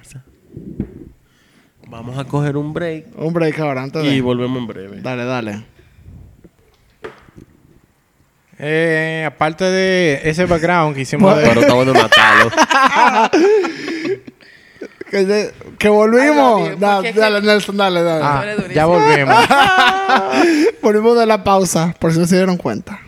[1.88, 4.16] Vamos a coger un break Un break ahora antes de.
[4.16, 5.02] y volvemos en breve.
[5.02, 5.64] Dale, dale.
[8.62, 12.52] Eh, aparte de ese background que hicimos de- Pero está bueno matarlo.
[15.80, 16.70] Que, volvimos.
[16.70, 18.24] Ay, Da- dale, Nelson, dale, dale.
[18.24, 19.36] Ah, ya volvemos.
[20.82, 23.00] Volvimos de la pausa, por si no se dieron cuenta.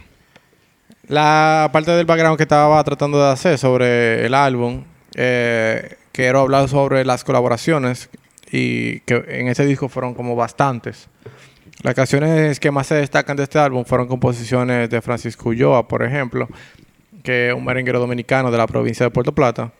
[1.07, 4.83] La parte del background que estaba tratando de hacer sobre el álbum,
[5.15, 8.09] eh, quiero hablar sobre las colaboraciones
[8.51, 11.07] y que en ese disco fueron como bastantes.
[11.83, 16.03] Las canciones que más se destacan de este álbum fueron composiciones de Francisco Ulloa, por
[16.03, 16.47] ejemplo,
[17.23, 19.71] que es un merenguero dominicano de la provincia de Puerto Plata.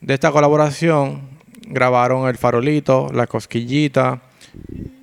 [0.00, 1.22] De esta colaboración
[1.66, 4.20] grabaron El Farolito, La Cosquillita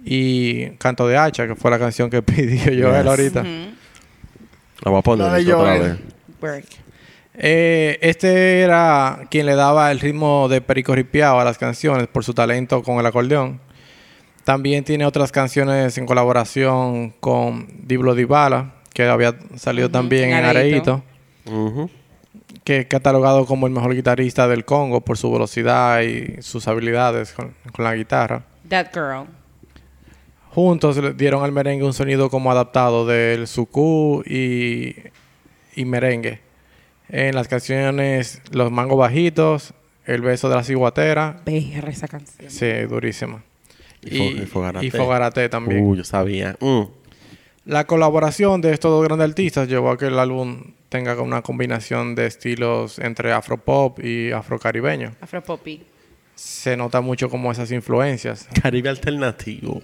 [0.05, 3.07] y Canto de Hacha, que fue la canción que pidió Joel Yes.
[3.07, 3.41] ahorita.
[3.41, 3.49] Ujú.
[4.81, 5.97] La voy a poner Dale, otra vez.
[6.39, 6.65] Break.
[7.41, 12.23] Eh, este era quien le daba el ritmo de perico ripiao a las canciones por
[12.23, 13.59] su talento con el acordeón.
[14.43, 21.03] También tiene otras canciones en colaboración con Diblo Dybala, que había salido también en Areito.
[22.69, 27.33] Que es catalogado como el mejor guitarrista del Congo por su velocidad y sus habilidades
[27.33, 28.43] con, con la guitarra.
[28.67, 29.25] That girl.
[30.51, 34.95] Juntos le dieron al merengue un sonido como adaptado del sucú y,
[35.75, 36.41] y merengue.
[37.07, 39.73] En las canciones Los Mangos Bajitos,
[40.05, 42.51] El Beso de la Ciguatera, Perra esa canción.
[42.51, 43.43] sí, durísima.
[44.03, 44.85] Y Fo- y Fogarate.
[44.85, 45.83] y Fogarate también.
[45.83, 46.55] Uh, yo sabía.
[46.59, 46.83] Mm.
[47.65, 51.41] La colaboración de estos dos grandes artistas llevó a que el álbum tenga como una
[51.41, 55.13] combinación de estilos entre afropop y afrocaribeño.
[55.21, 55.83] Afropopi.
[56.35, 58.47] Se nota mucho como esas influencias.
[58.61, 59.81] Caribe alternativo.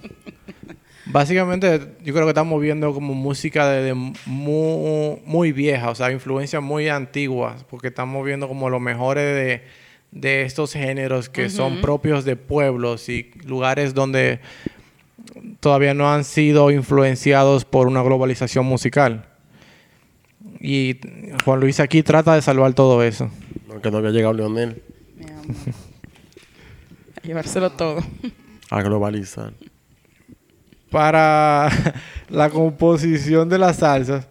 [1.06, 6.10] Básicamente, yo creo que estamos viendo como música de, de mu- muy, vieja, o sea,
[6.10, 9.62] influencias muy antiguas, porque estamos viendo como los mejores de,
[10.10, 14.40] de estos géneros que son propios de pueblos y lugares donde
[15.60, 19.26] todavía no han sido influenciados por una globalización musical.
[20.60, 20.98] Y
[21.44, 23.30] Juan Luis aquí trata de salvar todo eso.
[23.70, 24.82] Aunque no había llegado Leonel
[25.16, 25.44] Mi amor.
[27.16, 27.98] A llevárselo todo.
[28.70, 29.52] a globalizar.
[30.90, 31.68] para
[32.28, 34.26] la composición de las salsas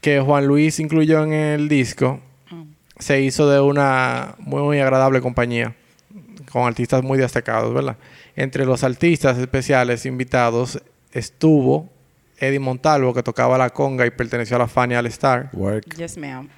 [0.00, 2.20] que Juan Luis incluyó en el disco
[2.98, 5.74] se hizo de una muy, muy agradable compañía
[6.50, 7.96] con artistas muy destacados, ¿verdad?
[8.36, 11.90] Entre los artistas especiales invitados estuvo
[12.38, 15.50] Eddie Montalvo que tocaba la conga y perteneció a la Fania All Star.
[15.52, 15.96] Work.
[15.96, 16.48] Yes, ma'am.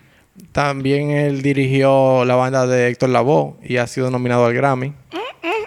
[0.52, 4.92] También él dirigió la banda de Héctor Lavoe y ha sido nominado al Grammy.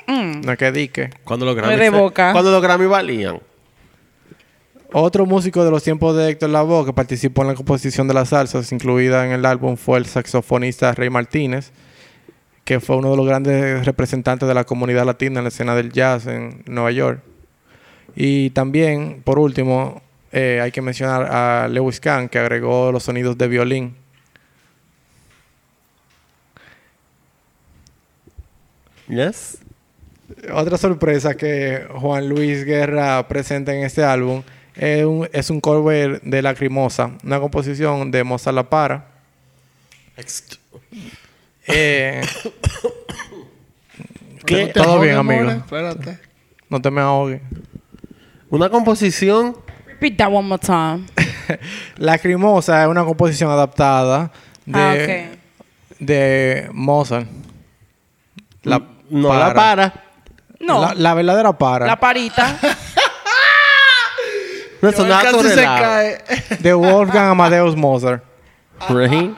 [0.08, 1.10] No es que dique.
[1.24, 2.32] Cuando los Grammy, de se- boca.
[2.34, 3.40] cuando los Grammy valían.
[4.94, 8.30] Otro músico de los tiempos de Héctor Lavoe que participó en la composición de las
[8.30, 11.72] salsas incluida en el álbum fue el saxofonista Rey Martínez,
[12.64, 15.92] que fue uno de los grandes representantes de la comunidad latina en la escena del
[15.92, 17.22] jazz en Nueva York.
[18.20, 20.02] Y también, por último,
[20.32, 23.96] eh, hay que mencionar a Lewis Kahn, que agregó los sonidos de violín.
[29.08, 29.60] Yes.
[30.52, 34.42] Otra sorpresa que Juan Luis Guerra presenta en este álbum
[34.74, 39.06] es un, es un cover de Lacrimosa, una composición de Mozart La Para.
[41.68, 42.22] Eh,
[44.46, 44.72] ¿Qué?
[44.74, 45.52] Todo bien, amigo.
[45.52, 46.18] Espérate.
[46.68, 47.42] no te me ahogues.
[48.50, 49.56] Una composición
[49.88, 51.06] Repeat that one more time.
[51.98, 54.32] Lacrimosa es una composición adaptada
[54.66, 55.38] de, Ah,
[56.00, 57.28] de Mozart.
[58.64, 60.04] La no la para.
[60.60, 62.00] No, La, la, la verdadera para.
[62.00, 62.58] parita.
[64.80, 66.24] No, eso casi se cae.
[66.60, 68.24] de Wolfgang Amadeus Mozart.
[68.90, 69.36] Right?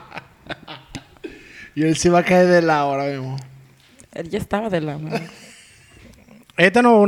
[1.74, 3.36] Y él sí va a caer de lado ahora mismo.
[4.12, 4.98] Él ya estaba de la
[6.60, 7.06] Esta no,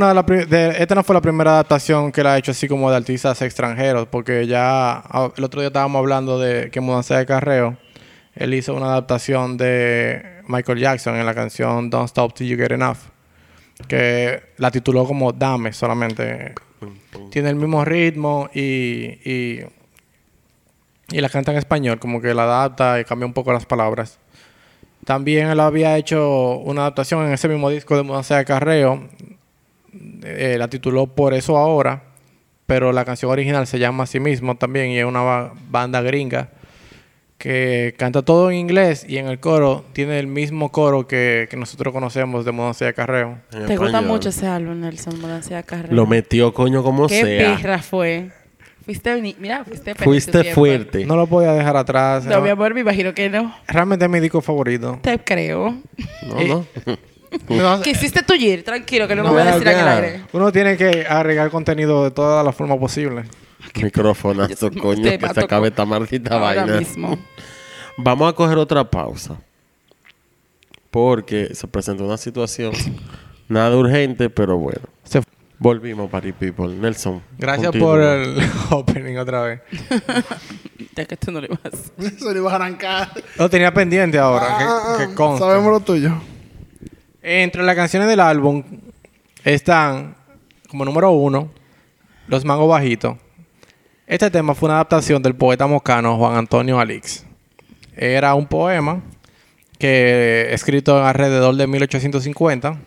[1.04, 5.04] fue la primera adaptación que la ha hecho así como de artistas extranjeros, porque ya
[5.36, 7.76] el otro día estábamos hablando de que Mudanza de Carreo,
[8.34, 12.72] él hizo una adaptación de Michael Jackson en la canción Don't Stop Till You Get
[12.72, 12.96] Enough,
[13.88, 16.54] que la tituló como Dame solamente.
[17.30, 19.60] Tiene el mismo ritmo y, y,
[21.10, 24.18] y la canta en español, como que la adapta y cambia un poco las palabras.
[25.04, 29.08] También él había hecho una adaptación en ese mismo disco de Mudanza de Carreo.
[30.24, 32.02] Eh, la tituló Por eso ahora.
[32.66, 34.90] Pero la canción original se llama Así mismo también.
[34.90, 36.48] Y es una ba- banda gringa
[37.38, 39.04] que canta todo en inglés.
[39.08, 42.52] Y en el coro tiene el mismo coro que, que nosotros conocemos de
[42.86, 43.38] de Carreo.
[43.52, 45.92] En Te gusta mucho ese álbum, Nelson Mudanza de Carrera.
[45.94, 47.56] Lo metió coño como Qué sea.
[47.56, 48.30] perra fue.
[48.84, 49.64] Fuiste, mira,
[50.54, 51.04] fuerte.
[51.04, 52.24] No lo podía dejar atrás.
[52.24, 53.54] No, mi amor, me imagino que no.
[53.68, 54.98] Realmente es mi disco favorito.
[55.02, 55.76] Te creo.
[56.26, 56.66] No, no.
[56.86, 56.96] No,
[57.82, 59.96] Quisiste tullir, tranquilo, que no lo No, voy a decir el ya.
[59.96, 60.22] aire.
[60.32, 63.26] Uno tiene que agregar contenido de todas las formas posibles.
[63.80, 66.78] Microfonazo, coño, que se acabe esta maldita Ahora vaina.
[66.78, 67.18] mismo.
[67.96, 69.36] Vamos a coger otra pausa.
[70.90, 72.72] Porque se presentó una situación
[73.48, 74.80] nada urgente, pero bueno.
[75.04, 75.22] Se-
[75.58, 76.68] Volvimos, Party People.
[76.74, 77.22] Nelson.
[77.38, 78.36] Gracias por el
[78.70, 79.60] opening otra vez.
[80.94, 81.90] Ya que tú no le vas.
[82.18, 83.10] Se le iba a arrancar.
[83.38, 85.42] Lo tenía pendiente ahora, Ah, que, ah, conste.
[85.46, 86.20] Sabemos lo tuyo.
[87.22, 88.64] Entre las canciones del álbum
[89.44, 90.16] están,
[90.68, 91.50] como número uno,
[92.26, 93.16] Los Mangos Bajitos.
[94.06, 97.24] Este tema fue una adaptación del poeta mocano Juan Antonio Alix.
[97.96, 99.02] Era un poema
[99.78, 102.78] que escrito alrededor de 1850.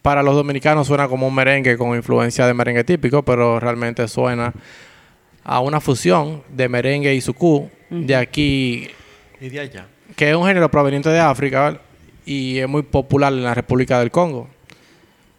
[0.00, 4.52] Para los dominicanos suena como un merengue con influencia de merengue típico, pero realmente suena
[5.44, 7.68] a una fusión de merengue y sucú.
[7.90, 8.88] De aquí
[9.40, 9.86] Y de allá.
[10.16, 11.78] que es un género proveniente de África ¿vale?
[12.24, 14.48] Y es muy popular en la República del Congo.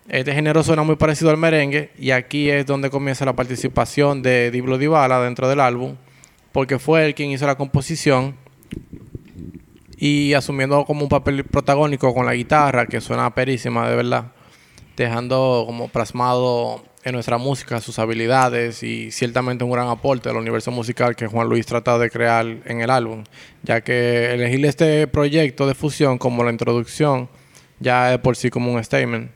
[0.10, 4.52] Este género suena muy parecido al merengue y aquí es donde comienza la participación de
[4.52, 5.96] Diblo Dybala dentro del álbum,
[6.52, 8.36] porque fue él quien hizo la composición
[9.98, 14.34] y asumiendo como un papel protagónico con la guitarra, que suena perísima de verdad,
[14.96, 20.72] dejando como plasmado en nuestra música sus habilidades y ciertamente un gran aporte al universo
[20.72, 23.24] musical que Juan Luis trata de crear en el álbum,
[23.64, 27.30] ya que elegir este proyecto de fusión como la introducción
[27.80, 29.32] ya es por sí como un statement.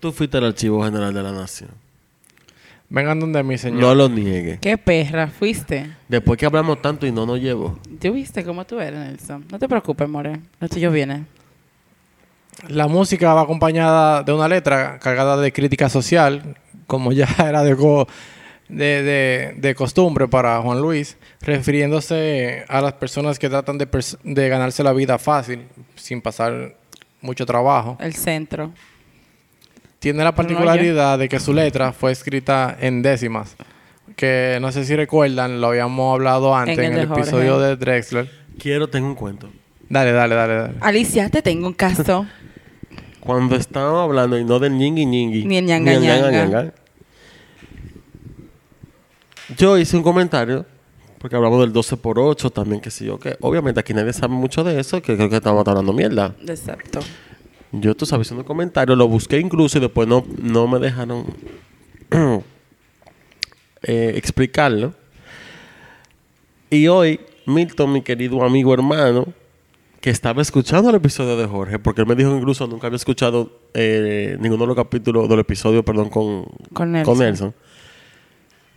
[0.00, 1.70] Tú fuiste al Archivo General de la Nación.
[2.88, 3.80] Vengan donde mi señor.
[3.80, 4.58] No lo niegue.
[4.60, 5.90] Qué perra fuiste.
[6.08, 7.78] Después que hablamos tanto y no nos llevó.
[8.00, 9.44] ¿Tú viste cómo tú eres, Nelson?
[9.50, 10.40] No te preocupes, more.
[10.60, 11.26] Lo tuyo viene.
[12.66, 16.56] La música va acompañada de una letra cargada de crítica social,
[16.88, 17.76] como ya era de,
[18.68, 24.18] de, de- de costumbre para Juan Luis, refiriéndose a las personas que tratan de, pers-
[24.24, 26.74] de ganarse la vida fácil, sin pasar
[27.20, 27.96] mucho trabajo.
[28.00, 28.72] El centro.
[30.00, 33.56] Tiene la particularidad de que su letra fue escrita en décimas,
[34.16, 37.76] que no sé si recuerdan, lo habíamos hablado antes En en, el de episodio de
[37.76, 38.30] Drexler.
[38.60, 39.50] Quiero, tengo un cuento.
[39.88, 40.74] Dale, dale, dale, dale.
[40.80, 42.26] Alicia, te tengo un caso.
[43.28, 45.44] Cuando estábamos hablando, y no del ñingui ñingui.
[45.44, 46.72] Ni el ñanga ñanga.
[49.54, 50.64] Yo hice un comentario,
[51.18, 54.32] porque hablamos del 12 por 8 también, que sé yo, que obviamente aquí nadie sabe
[54.32, 56.34] mucho de eso, que creo que estamos hablando mierda.
[56.46, 57.00] Exacto.
[57.70, 61.26] Yo, tú sabes, haciendo un comentario, lo busqué incluso y después no, no me dejaron
[63.82, 64.94] eh, explicarlo.
[66.70, 69.26] Y hoy, Milton, mi querido amigo hermano,
[70.00, 73.50] que estaba escuchando el episodio de Jorge, porque él me dijo incluso nunca había escuchado
[73.74, 77.18] eh, ninguno de los capítulos del episodio, perdón, con, Con Nelson.
[77.18, 77.54] Nelson.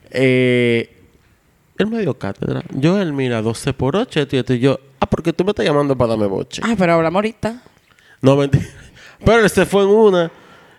[0.10, 0.98] Eh,
[1.78, 2.64] él me dio cátedra.
[2.74, 5.52] Yo, él mira, 12 por 8, esto y esto, y yo, ah, porque tú me
[5.52, 6.62] estás llamando para darme boche.
[6.66, 7.64] Ah, pero hablamos ahorita.
[8.22, 8.66] No, mentira.
[9.24, 10.32] Pero él se fue en una.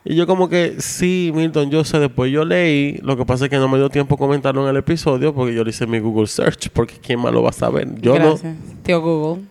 [0.05, 2.99] Y yo como que, sí, Milton, yo sé, después yo leí.
[3.03, 5.63] Lo que pasa es que no me dio tiempo comentarlo en el episodio porque yo
[5.63, 6.71] le hice mi Google Search.
[6.71, 8.01] Porque ¿quién más lo va a saber?
[8.01, 8.57] Yo Gracias.
[8.83, 9.45] Tío Google.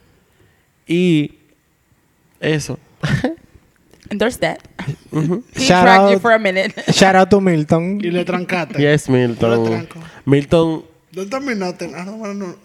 [0.92, 1.32] Y
[2.42, 2.78] eso.
[4.10, 4.60] Endorse that.
[5.56, 6.22] He Shout tracked you out.
[6.22, 6.74] for a minute.
[6.92, 8.00] Shout out to Milton.
[8.04, 8.78] Y le trancaste.
[8.78, 9.88] Yes, Milton.
[10.26, 10.84] Milton.
[11.14, 11.92] ¿Dónde terminaste?
[11.96, 12.56] Ah, no, no.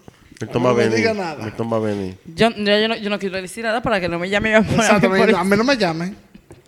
[0.40, 0.96] Milton No va a me venir.
[0.98, 1.44] diga nada.
[1.44, 2.16] Milton va a venir.
[2.34, 4.58] Yo, yo, yo no, yo no quiero decir nada para que no me llame a,
[4.58, 6.16] Exacto, a- por- a mí no me llamen.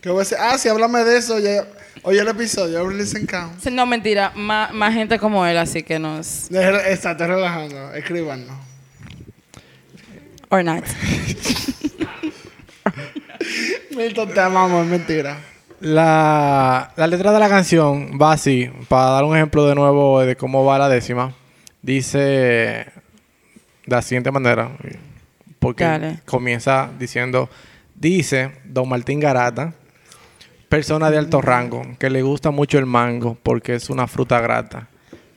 [0.01, 1.67] Que voy a decir, ah, si háblame de eso, ya,
[2.05, 2.85] oye el episodio,
[3.29, 3.61] Count.
[3.61, 4.33] Sí, No, mentira.
[4.37, 6.51] Más, más gente como él, así que nos...
[6.53, 7.93] Está, relajando.
[7.95, 8.57] Escríbanos.
[10.51, 10.85] Or not.
[13.97, 15.39] Milton, te amamos, es mentira.
[15.81, 20.37] La, la letra de la canción va así, para dar un ejemplo de nuevo de
[20.37, 21.35] cómo va la décima.
[21.83, 22.87] Dice de
[23.87, 24.71] la siguiente manera,
[25.59, 26.21] porque Dale.
[26.25, 27.49] comienza diciendo,
[27.95, 29.75] dice Don Martín Garata,
[30.69, 34.89] persona de alto rango, que le gusta mucho el mango porque es una fruta grata,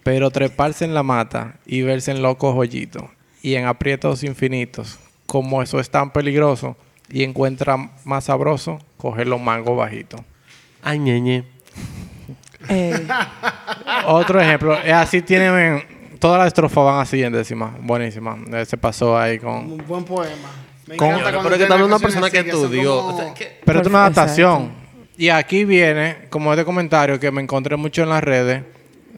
[0.04, 3.04] pero treparse en la mata y verse en locos hoyitos
[3.42, 6.76] y en aprietos infinitos, como eso es tan peligroso
[7.10, 10.22] y encuentra más sabroso coger los mangos bajitos.
[10.84, 11.44] Ay, ñeñe.
[12.70, 13.08] Eh,
[14.08, 15.84] Otro ejemplo, es así tienen
[16.20, 18.38] todas las estrofas van así en décima, buenísima.
[18.54, 20.50] Eh, Se pasó ahí con Un buen poema.
[20.88, 22.98] Me Con- Pero que también una persona así que estudió.
[23.02, 24.72] como- o sea, que- Pero es una adaptación.
[25.18, 28.64] Y aquí viene, como este comentario que me encontré mucho en las redes,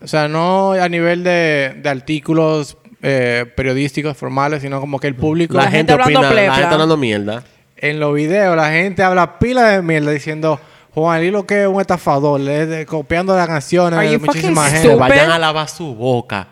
[0.01, 5.15] o sea, no a nivel de, de artículos eh, periodísticos formales, sino como que el
[5.15, 6.55] público la, La gente, gente hablando opina, la plepla.
[6.55, 7.43] gente hablando mierda.
[7.77, 10.59] en los videos, la gente habla pila de mierda diciendo
[10.93, 14.61] Juan Lilo que es un estafador, le- de- copiando las canciones Are de you muchísima
[14.63, 14.87] fucking gente.
[14.87, 14.99] Stupid.
[15.09, 16.47] vayan a lavar su boca.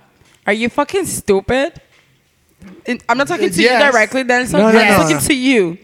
[0.46, 1.72] are you fucking stupid?
[3.08, 3.72] I'm not talking to Yes.
[3.72, 4.60] you directly, Nelson.
[4.60, 5.22] No, no, I'm no, talking no.
[5.24, 5.78] to you.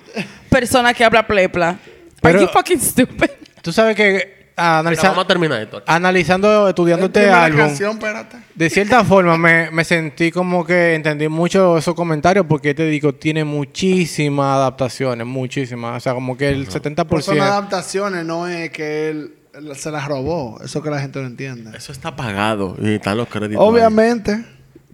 [0.49, 1.77] Persona que habla plepla.
[2.21, 3.29] Pero- are you fucking stupid?
[3.61, 5.83] Tú sabes que analiza- vamos a terminar esto.
[5.85, 8.37] analizando, estudiando este Primera álbum, canción, espérate.
[8.55, 13.13] de cierta forma me, me sentí como que entendí mucho esos comentarios porque te digo,
[13.13, 15.97] tiene muchísimas adaptaciones, muchísimas.
[15.97, 17.05] O sea, como que el 70%.
[17.07, 19.33] Pues son adaptaciones, no es que él,
[19.75, 20.59] se las robó.
[20.63, 21.77] Eso que la gente no entiende.
[21.77, 23.61] Eso está pagado y están los créditos.
[23.61, 23.67] ahí.
[23.69, 24.43] Obviamente.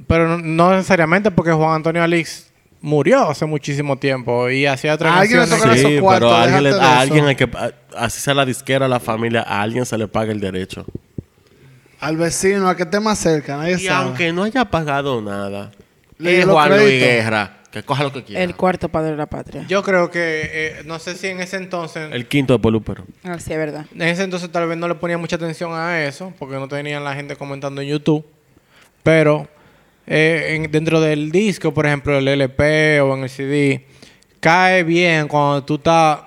[0.07, 2.51] Pero no, no necesariamente porque Juan Antonio Alix
[2.83, 5.53] murió hace muchísimo tiempo y hacía otras alguien le Sí,
[5.87, 7.45] esos cuartos, pero a alguien, le- a alguien hay que.
[7.45, 10.85] a- así sea la disquera, la familia, a alguien se le paga el derecho.
[12.01, 14.05] Al vecino, a que esté más cerca, nadie Y sabe.
[14.07, 15.71] aunque no haya pagado nada,
[16.17, 16.99] Le es Juan Luis.
[16.99, 18.43] Guerra, que coja lo que quiera.
[18.43, 19.63] El cuarto padre de la patria.
[19.69, 23.05] Yo creo que, eh, no sé si en ese entonces, El quinto de Polúpero.
[23.23, 23.85] Ah, sí, es verdad.
[23.95, 27.03] en ese entonces tal vez no le ponía mucha atención a eso, porque no tenían
[27.05, 28.25] la gente comentando en YouTube.
[29.01, 29.47] Pero
[30.07, 33.85] eh, en- dentro del disco, por ejemplo, el LP o en el CD,
[34.39, 36.19] cae bien cuando tú estás,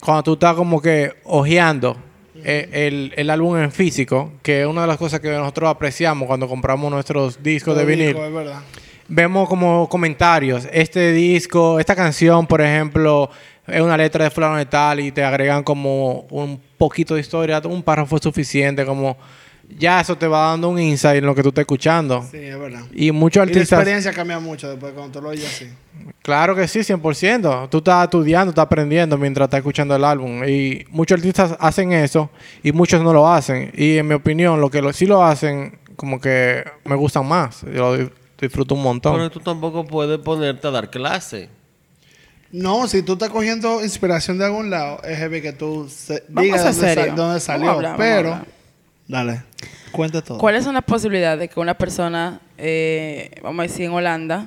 [0.00, 1.96] cuando tú estás como que ojeando
[2.44, 6.26] eh, el, el álbum en físico, que es una de las cosas que nosotros apreciamos
[6.26, 8.08] cuando compramos nuestros discos de vinil.
[8.08, 8.60] dijo, Es verdad.
[9.08, 10.66] vemos como comentarios.
[10.72, 13.30] Este disco, esta canción, por ejemplo,
[13.66, 17.60] es una letra de fulano de tal y te agregan como un poquito de historia,
[17.64, 19.16] un párrafo es suficiente, como
[19.78, 22.26] ya eso te va dando un insight en lo que tú estás escuchando.
[22.30, 22.82] Sí, es verdad.
[22.94, 23.78] Y muchos Y la artistas...
[23.80, 25.68] experiencia cambia mucho después cuando tú lo oyes así.
[26.22, 27.68] Claro que sí, 100%.
[27.68, 30.42] Tú estás estudiando, estás aprendiendo mientras estás escuchando el álbum.
[30.44, 32.30] Y muchos artistas hacen eso
[32.62, 33.72] y muchos no lo hacen.
[33.74, 37.62] Y en mi opinión, lo que lo, sí lo hacen, como que me gustan más.
[37.62, 38.10] Yo lo di-
[38.40, 39.14] disfruto un montón.
[39.16, 41.48] Pero tú tampoco puedes ponerte a dar clase.
[42.52, 46.76] No, si tú estás cogiendo inspiración de algún lado, es heavy que tú se, digas
[46.76, 47.70] dónde, dónde Vamos salió.
[47.70, 48.61] a hablar, vamos a pero.
[49.12, 49.42] Dale,
[49.92, 50.38] cuenta todo.
[50.38, 54.46] ¿Cuáles son las posibilidades de que una persona, eh, vamos a decir en Holanda,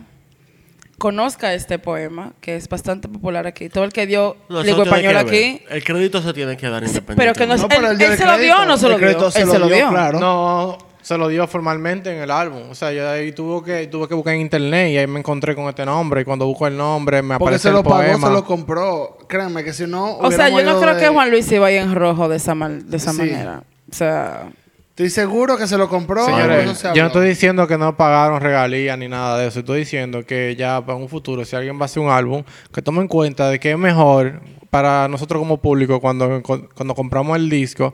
[0.98, 3.70] conozca este poema, que es bastante popular aquí?
[3.70, 7.16] Todo el que dio No, lengua española aquí, El crédito se tiene que dar independiente.
[7.16, 9.08] pero que no No, él, se lo dio o no se lo El dio.
[9.08, 9.90] crédito se él lo se lo dio, dio.
[9.90, 10.20] claro.
[10.20, 12.64] No, se lo dio formalmente en el álbum.
[12.72, 15.54] O sea, yo ahí tuve que, tuve que buscar en internet y ahí me encontré
[15.54, 16.22] con este nombre.
[16.22, 19.18] Y cuando busco el nombre me Porque aparece se el lo pagó, se lo compró.
[19.28, 20.18] Créanme que si no.
[20.18, 22.56] O sea, yo no creo de- que Juan Luis se vaya en rojo de esa,
[22.56, 23.18] mal- de esa Sí.
[23.20, 23.62] manera.
[23.96, 24.50] O sea,
[24.90, 26.26] Estoy seguro que se lo compró.
[26.26, 29.60] Señores, se yo no estoy diciendo que no pagaron regalías ni nada de eso.
[29.60, 32.44] Estoy diciendo que ya para un futuro, si alguien va a hacer un álbum,
[32.74, 37.36] que tome en cuenta de que es mejor para nosotros como público cuando, cuando compramos
[37.38, 37.94] el disco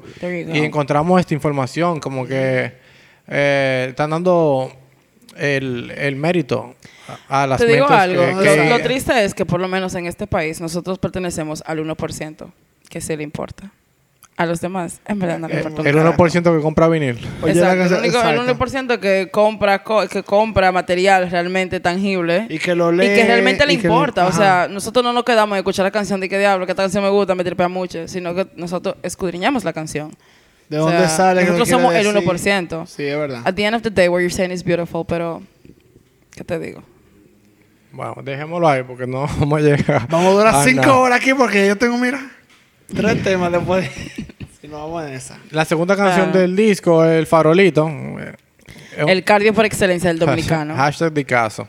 [0.55, 2.71] y encontramos esta información, como que
[3.27, 4.71] eh, están dando
[5.37, 6.75] el, el mérito
[7.29, 8.21] a, a las te digo algo.
[8.41, 11.79] que- lo, lo triste es que por lo menos en este país nosotros pertenecemos al
[11.83, 12.47] 1%,
[12.89, 13.71] que se le importa.
[14.41, 15.89] A los demás, en verdad no le Eh, importa.
[15.89, 16.23] el carajo.
[16.23, 17.17] 1% que compra vinil.
[17.43, 18.65] Oye, la Exacto, el, único, el exacto.
[18.65, 23.05] 1% que compra, co- que compra material realmente tangible Y que lo lee.
[23.05, 24.25] y que realmente le importa.
[24.27, 26.83] o sea, nosotros no nos quedamos a escuchar la canción de que diablo, que esta
[26.83, 30.11] canción me gusta, me tripea mucho, sino que nosotros escudriñamos la canción.
[30.69, 31.41] ¿De O dónde sea, sale?
[31.41, 32.27] ¿Qué Nosotros somos el decir?
[32.27, 32.85] 1%.
[32.87, 33.41] Sí, es verdad.
[33.45, 35.41] At the end of the day, what you're saying is beautiful, pero
[36.33, 36.81] ¿qué te digo?
[37.91, 40.07] Bueno, dejémoslo ahí porque no vamos a llegar.
[40.09, 40.95] Vamos a durar a cinco nada.
[40.97, 42.21] horas aquí porque yo tengo, mira,
[42.93, 43.89] tres temas después.
[44.61, 45.37] si no vamos en esa.
[45.51, 46.37] La segunda canción Ah.
[46.37, 47.87] del disco, El Farolito.
[47.89, 48.33] eh,
[49.07, 50.75] El cardio por excelencia del dominicano.
[50.75, 51.67] Hashtag de caso.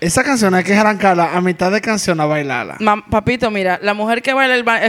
[0.00, 2.76] Esa canción hay que arrancarla a mitad de canción a bailarla.
[3.10, 4.80] Papito, mira, la mujer que baila el, ba-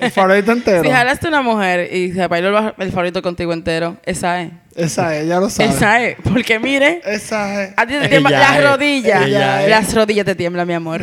[0.00, 0.82] El farolito entero.
[0.82, 4.50] Si jalaste una mujer y se bailó el, favorito contigo entero, esa es.
[4.74, 5.76] Esa es, ya lo sabes.
[5.76, 6.16] Esa es.
[6.22, 7.74] Porque mire, Esa es.
[7.76, 9.22] a ti te tiemblan las rodillas.
[9.26, 9.70] Ella es.
[9.70, 11.00] Las rodillas te tiemblan, mi amor.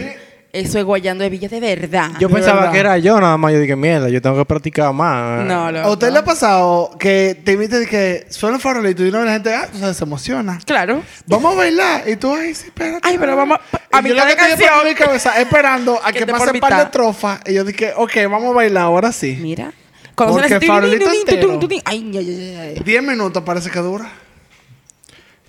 [0.54, 2.12] Eso es guayando de villa de verdad.
[2.20, 2.72] Yo De pensaba verdad.
[2.74, 3.52] que era yo nada más.
[3.54, 5.44] Yo dije, mierda, yo tengo que practicar más.
[5.46, 5.92] no, ¿A loco.
[5.94, 9.34] usted le ha pasado que te invitan que suena el farolito y una vez la
[9.34, 10.60] gente ah, o sea, se emociona?
[10.64, 11.02] Claro.
[11.26, 12.08] Vamos a bailar.
[12.08, 13.00] Y tú, ay, sí, espérate.
[13.02, 14.70] Ay, pero vamos a- a Y yo mitad lo de canción.
[14.80, 17.40] por mi cabeza esperando a Que pase un par de trofas.
[17.48, 19.36] Y yo dije, ok, vamos a bailar ahora sí.
[19.42, 19.74] Mira.
[20.14, 21.60] Cuando Porque farolito entero.
[21.86, 22.82] ay, ay, ay.
[22.86, 24.08] Diez minutos parece que dura.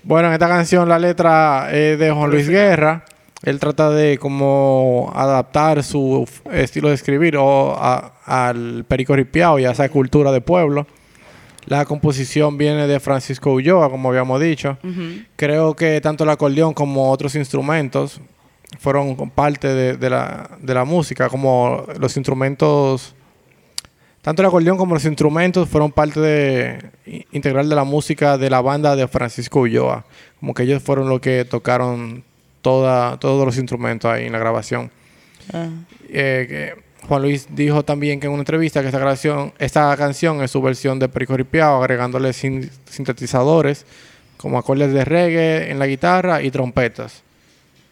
[0.01, 3.05] Bueno, en esta canción la letra es de Juan Luis Guerra.
[3.45, 9.65] Él trata de como adaptar su estilo de escribir o a- al perico ripiao y
[9.65, 10.87] a esa cultura de pueblo.
[11.67, 14.77] La composición viene de Francisco Ulloa, como habíamos dicho.
[15.35, 18.19] Creo que tanto el acordeón como otros instrumentos
[18.79, 23.15] fueron parte de, de la, de la música, como los instrumentos
[24.21, 26.79] tanto el acordeón como los instrumentos fueron parte de,
[27.31, 30.03] integral de la música de la banda de Francisco Ulloa.
[30.39, 32.23] Como que ellos fueron los que tocaron
[32.65, 34.89] toda, todos los instrumentos ahí en la grabación.
[35.53, 35.67] Ah.
[36.09, 36.73] Eh,
[37.07, 40.59] Juan Luis dijo también que en una entrevista que esta, grabación, esta canción es su
[40.63, 43.85] versión de Perico Ripiao, agregándole sin- sintetizadores
[44.37, 47.21] como acordes de reggae en la guitarra y trompetas.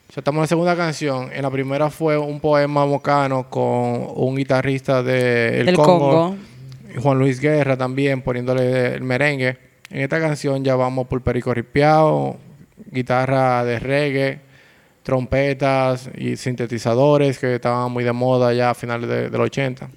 [0.08, 1.30] Ya estamos en la segunda canción.
[1.32, 6.36] En la primera fue un poema mocano con un guitarrista de El Del Congo, Congo.
[7.00, 9.56] Juan Luis Guerra también poniéndole el merengue.
[9.90, 12.36] En esta canción ya vamos por perico ripiao,
[12.90, 14.40] guitarra de reggae,
[15.04, 19.88] trompetas y sintetizadores que estaban muy de moda ya a finales de- del 80.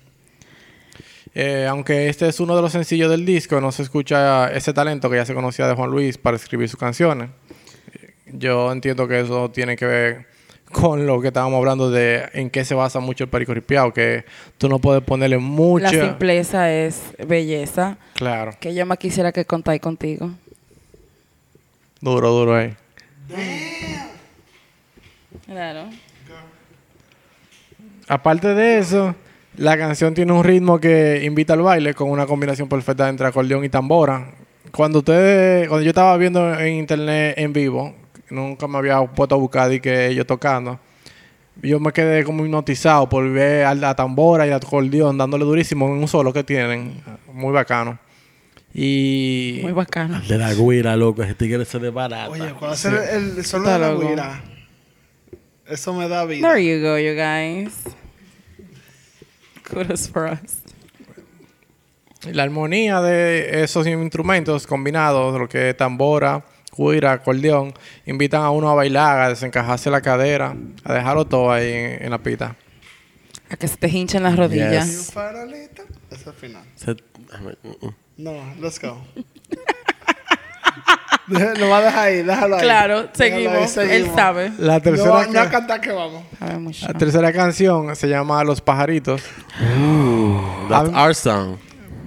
[1.34, 5.10] Eh, aunque este es uno de los sencillos del disco, no se escucha ese talento
[5.10, 7.30] que ya se conocía de Juan Luis para escribir sus canciones.
[8.28, 10.26] Yo entiendo que eso tiene que ver
[10.72, 14.26] con lo que estábamos hablando de en qué se basa mucho el perico ripiao, que
[14.58, 15.92] tú no puedes ponerle mucha...
[15.94, 17.98] La simpleza es belleza.
[18.16, 18.52] Claro.
[18.60, 20.32] Que yo más quisiera que contáis contigo.
[22.02, 22.76] Duro, duro ahí.
[25.48, 25.90] Claro.
[28.08, 29.16] Aparte de eso,
[29.58, 33.64] la canción tiene un ritmo que invita al baile con una combinación perfecta entre acordeón
[33.66, 34.32] y tambora.
[34.72, 37.96] Cuando ustedes, cuando yo estaba viendo en internet en vivo,
[38.30, 40.80] nunca me había puesto a buscar y que ellos tocando.
[41.62, 45.88] Yo me quedé como hipnotizado por ver a la tambora y al acordeón dándole durísimo
[45.88, 47.02] en un solo que tienen.
[47.34, 47.98] Muy bacano.
[48.74, 50.22] Y Muy bacano.
[50.22, 51.24] De la guira, loco.
[51.24, 52.30] Ese tigre se desbarata.
[52.30, 54.08] Oye, cuando hacer el, el solo Está de la loco.
[54.08, 54.44] guira,
[55.70, 56.48] eso me da vida.
[56.48, 57.74] There you go, you guys.
[59.70, 60.62] Kudos for us.
[62.32, 67.74] la armonía de esos instrumentos combinados, lo que es tambora, cuira, acordeón,
[68.06, 72.10] invitan a uno a bailar, a desencajarse la cadera, a dejarlo todo ahí en, en
[72.12, 72.56] la pita.
[73.50, 75.14] A que se te hinchen las rodillas.
[76.10, 76.64] Es el final.
[76.76, 77.96] Se- mm, mm.
[78.18, 79.02] No, let's go.
[81.28, 82.62] Lo va a dejar ahí, déjalo ahí.
[82.62, 83.78] Claro, Déjalo ahí, seguimos.
[83.78, 84.52] Él sabe.
[84.58, 86.24] La tercera, No, no ca- a cantar que vamos.
[86.40, 89.22] La tercera canción se llama Los pajaritos.
[90.70, 91.58] That's our song.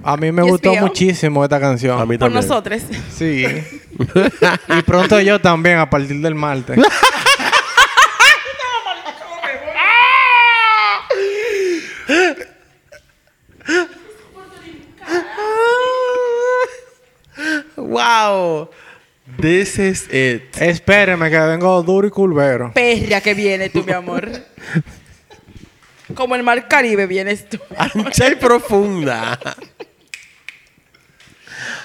[0.03, 0.81] A mí me Yes, gustó tío.
[0.81, 1.99] muchísimo esta canción.
[1.99, 2.47] A mí Por también.
[2.47, 2.81] nosotros.
[3.15, 3.45] Sí.
[4.69, 6.79] y pronto yo también, a partir del martes.
[17.77, 18.69] Wow.
[19.39, 20.55] This is it.
[20.61, 22.71] Espérenme que vengo duro y culvero.
[22.73, 24.29] Perra que viene tú, mi amor.
[26.15, 27.57] Como el mar Caribe vienes tú.
[27.77, 29.39] Ancha y profunda.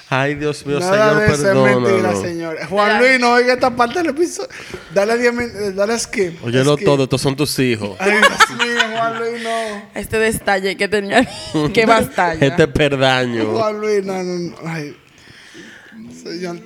[0.09, 2.59] Ay, Dios mío, Nada Señor, de eso es mentira, señor.
[2.69, 4.49] Juan Luis, no oiga esta parte del episodio.
[4.95, 6.45] Dale 10 min- eh, dale skip.
[6.45, 6.85] Óyelo Skip.
[6.87, 7.97] todo, estos son tus hijos.
[7.99, 9.91] Ay, Dios mío, Juan Luis, no.
[9.97, 11.29] Este destalle que tenía.
[11.75, 12.47] Qué bastalla.
[12.47, 13.47] Este perdaño.
[13.47, 14.57] Juan Luis, no, no, no.
[14.65, 14.97] Ay.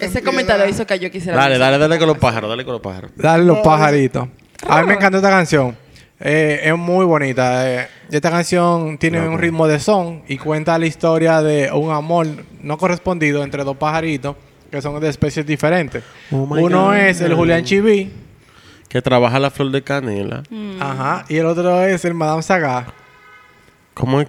[0.00, 1.36] Ese comentario hizo que yo quisiera.
[1.36, 3.10] Dale, dale, dale con los pájaros, dale con los pájaros.
[3.16, 4.28] Dale los pajaritos.
[4.68, 5.76] A mí me encanta esta canción.
[6.22, 7.68] Eh, es muy bonita.
[7.82, 7.88] eh.
[8.10, 12.26] Esta canción tiene un ritmo de son y cuenta la historia de un amor
[12.62, 14.36] no correspondido entre dos pajaritos
[14.70, 16.04] que son de especies diferentes.
[16.30, 16.96] Oh Uno God.
[16.96, 18.12] es el Julián Chiví,
[18.88, 20.42] Que trabaja la flor de canela.
[20.78, 22.86] ajá, y el otro es el Madame Saga,
[23.94, 24.28] ¿Cómo es?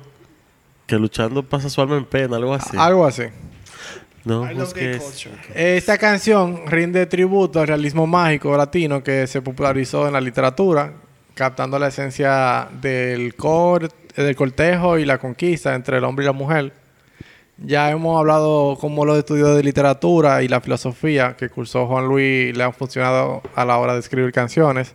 [0.87, 2.75] Que luchando pasa su alma en pena, algo así.
[2.77, 3.23] algo así.
[4.23, 5.35] No, I es love que gay es- culture.
[5.77, 10.93] Esta canción rinde tributo al realismo mágico latino que se popularizó en la literatura,
[11.33, 16.33] captando la esencia del, cor- del cortejo y la conquista entre el hombre y la
[16.33, 16.73] mujer.
[17.63, 22.55] Ya hemos hablado cómo los estudios de literatura y la filosofía que cursó Juan Luis
[22.57, 24.93] le han funcionado a la hora de escribir canciones.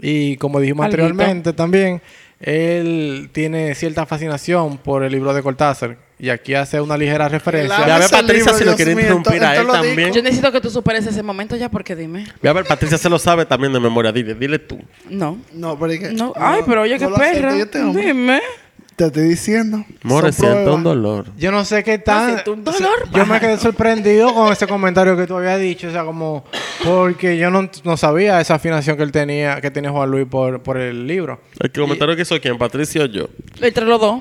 [0.00, 1.04] Y como dijimos Alguito.
[1.04, 2.02] anteriormente también,
[2.40, 5.98] él tiene cierta fascinación por el libro de Cortázar.
[6.20, 7.84] Y aquí hace una ligera referencia.
[7.98, 10.12] Ve ese Patricia libro, si lo quiere interrumpir a él también.
[10.12, 12.26] Yo necesito que tú superes ese momento ya porque dime.
[12.42, 14.12] Ve a ver, Patricia se lo sabe también de memoria.
[14.12, 14.78] Dile, dile tú.
[15.08, 15.38] No.
[15.54, 16.32] No, pero es que- No.
[16.36, 17.54] Ay, pero oye, no qué perra.
[17.54, 18.40] Dime.
[18.96, 19.82] Te estoy diciendo.
[20.02, 21.24] More, siento un dolor.
[21.38, 22.32] Yo no sé qué tan...
[22.32, 25.88] siento un dolor, Yo me quedé sorprendido con ese comentario que tú habías dicho.
[25.88, 26.44] O sea, como...
[26.84, 30.62] Porque yo no, no sabía esa afinación que él tenía, que tiene Juan Luis por,
[30.62, 31.40] por el libro.
[31.60, 33.30] El comentario que hizo quién, Patricia o yo.
[33.62, 34.20] Entre los dos.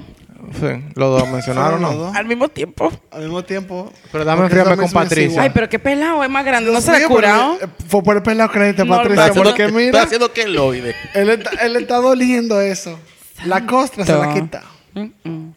[0.59, 2.15] Sí, los dos mencionaron, los dos.
[2.15, 2.91] Al mismo tiempo.
[3.11, 3.91] Al mismo tiempo.
[4.11, 5.41] Pero dame porque enfriarme eso con Patricia.
[5.41, 6.71] Ay, pero qué pelado, es más grande.
[6.71, 7.57] ¿No se le ha curado?
[7.61, 9.27] eh, Fue por el pelado que No, Patricia.
[9.27, 10.95] está Porque mira, haciendo queloide.
[11.13, 12.99] él está, él está doliendo eso.
[13.45, 14.63] La costra se la quita.
[14.93, 15.49] Mm.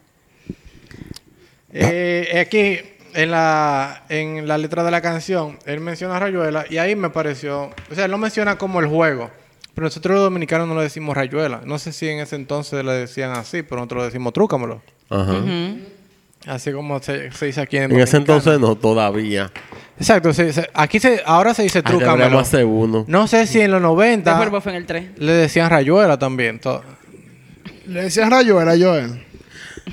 [1.75, 2.79] Eh, aquí,
[3.15, 7.11] en la, en la letra de la canción, él menciona a Rayuela y ahí me
[7.11, 7.71] pareció...
[7.91, 9.31] O sea, él lo menciona como el juego.
[9.75, 11.63] Pero nosotros los dominicanos no le decimos Rayuela.
[11.65, 14.83] No sé si en ese entonces le decían así, pero nosotros le decimos trúcamelo.
[15.09, 15.35] Ajá.
[16.47, 18.19] Así como se, se dice aquí en En ese Dominicana.
[18.19, 19.51] entonces no, todavía.
[19.99, 20.33] Exacto.
[20.35, 22.43] se- se- aquí se, ahora se dice trúcamelo.
[22.67, 23.05] uno.
[23.09, 25.11] No sé si en los 90 Después fue en el 3.
[25.19, 26.59] le decían Rayuela también.
[26.59, 26.83] to-
[27.87, 29.25] Le decían rayo, era Joel.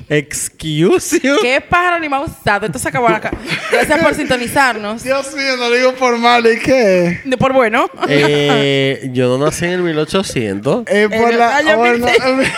[0.08, 1.36] Excuse you.
[1.40, 2.66] ¿Qué pájaro ni más usado?
[2.66, 3.30] Esto se acabó acá.
[3.72, 5.02] Gracias por sintonizarnos.
[5.02, 6.46] Dios mío, no lo digo por mal.
[6.46, 7.20] ¿Y qué?
[7.24, 7.88] De por bueno.
[8.08, 10.84] Eh, yo no nací en el 1800.
[10.86, 11.56] Es por El la...
[11.56, 12.52] año bueno, 16.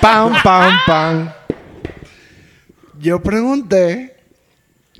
[0.00, 1.32] Pam, pam, pam.
[2.98, 4.16] yo pregunté.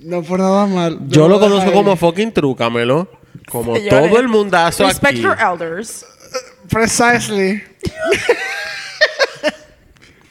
[0.02, 0.98] No por nada mal.
[1.08, 3.08] Yo lo conozco como fucking trúcamelo.
[3.48, 5.22] Como Señores, todo el mundazo Respect aquí.
[5.22, 6.04] your elders.
[6.68, 7.62] Precisely.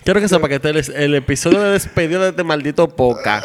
[0.04, 3.41] Quiero que sepa que este es el episodio de despedida de este maldito poca.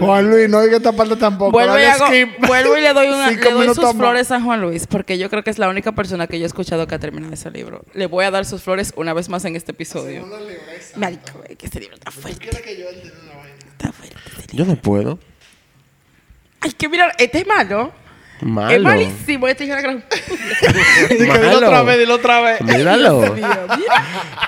[0.00, 1.50] Juan Luis, no diga esta parte tampoco.
[1.52, 2.46] Vuelvo y, Dale hago- skip.
[2.46, 3.96] vuelvo y le doy, una, le doy sus más.
[3.96, 6.46] flores a Juan Luis, porque yo creo que es la única persona que yo he
[6.46, 7.82] escuchado que ha terminado ese libro.
[7.94, 10.26] Le voy a dar sus flores una vez más en este episodio.
[10.96, 12.50] Marico, güey, que este libro está fuerte.
[12.50, 14.16] Está fuerte.
[14.52, 15.18] Yo no puedo.
[16.60, 17.92] Ay, que mira, este es malo.
[18.40, 18.70] Malo.
[18.70, 19.48] Es malísimo.
[19.48, 19.64] Este.
[21.08, 21.56] Dile Malo.
[21.66, 22.60] otra vez, dilo otra vez.
[22.60, 23.20] Míralo.
[23.34, 23.48] Dios mío.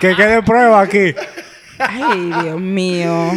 [0.01, 1.15] Que quede prueba aquí.
[1.79, 3.33] Ay, Dios mío.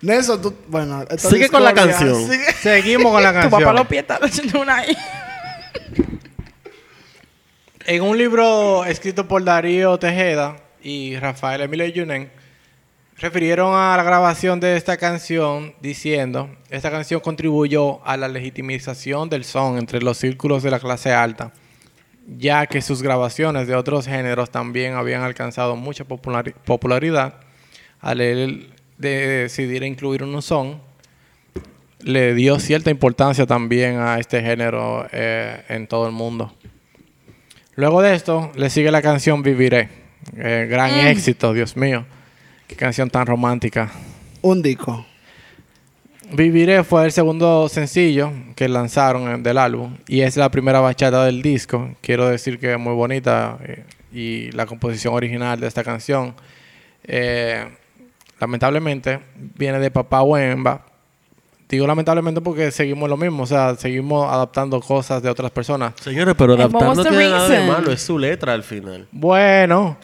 [0.00, 0.54] Nelson, tú...
[0.68, 2.30] Bueno, Sigue con la canción.
[2.30, 3.74] sigue- Seguimos con la Tu papá canción.
[3.76, 4.96] los pies está echando una ahí.
[7.86, 12.30] En un libro escrito por Darío Tejeda y Rafael Emilio Yunen,
[13.16, 19.44] refirieron a la grabación de esta canción diciendo, esta canción contribuyó a la legitimización del
[19.44, 21.52] son entre los círculos de la clase alta,
[22.26, 27.34] ya que sus grabaciones de otros géneros también habían alcanzado mucha populari- popularidad.
[28.00, 30.80] Al él de decidir incluir un son,
[32.00, 36.54] le dio cierta importancia también a este género eh, en todo el mundo.
[37.76, 39.88] Luego de esto, le sigue la canción Viviré.
[40.36, 42.04] Eh, gran éxito, Dios mío.
[42.66, 43.90] Qué canción tan romántica.
[44.42, 45.04] Un disco.
[46.32, 51.24] Viviré fue el segundo sencillo que lanzaron eh, del álbum y es la primera bachata
[51.24, 51.90] del disco.
[52.00, 56.34] Quiero decir que es muy bonita eh, y la composición original de esta canción,
[57.04, 57.66] eh,
[58.40, 60.86] lamentablemente, viene de Papá Wemba.
[61.68, 65.94] Digo lamentablemente porque seguimos lo mismo, o sea, seguimos adaptando cosas de otras personas.
[66.00, 67.90] Señores, pero the tiene nada de malo.
[67.90, 69.08] Es su letra al final.
[69.10, 69.96] Bueno,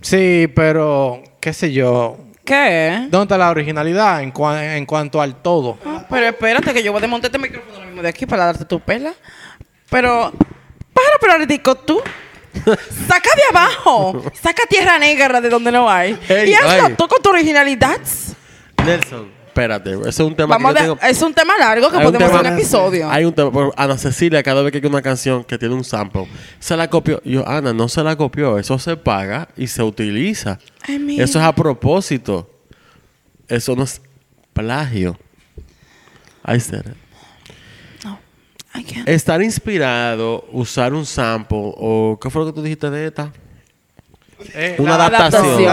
[0.00, 2.16] sí, pero qué sé yo.
[2.44, 3.06] ¿Qué?
[3.10, 5.76] ¿Dónde está la originalidad en, cua- en cuanto al todo?
[5.84, 8.46] Ah, Pero espérate que yo voy a desmontar este micrófono ahora mismo de aquí para
[8.46, 9.12] darte tu pela.
[9.90, 10.32] Pero,
[10.94, 11.34] pájaro pero
[11.76, 12.00] tú.
[12.64, 14.22] Saca de abajo.
[14.40, 16.18] Saca tierra negra de donde no hay.
[16.46, 17.98] Y hazlo tú con tu originalidad.
[18.84, 19.30] Nelson,
[19.62, 19.92] espérate.
[20.00, 21.10] Ese es un tema Vamos que a yo de- tengo...
[21.12, 23.10] Es un tema largo que podemos hacer un episodio.
[23.10, 23.50] Hay un tema.
[23.50, 26.26] por- Ana Cecilia, cada vez que hay una canción que tiene un sample,
[26.58, 27.20] se la copió.
[27.24, 28.58] Yo, Ana, no se la copió.
[28.58, 30.58] Eso se paga y se utiliza.
[30.86, 32.48] Eso es a propósito.
[33.48, 34.00] Eso no es
[34.52, 35.18] plagio.
[36.46, 36.96] I said it.
[38.74, 39.08] I can't.
[39.08, 43.32] Estar inspirado, usar un sample o ¿qué fue lo que tú dijiste de esta?
[44.54, 45.42] Eh, Una adaptación.
[45.42, 45.72] Porque la-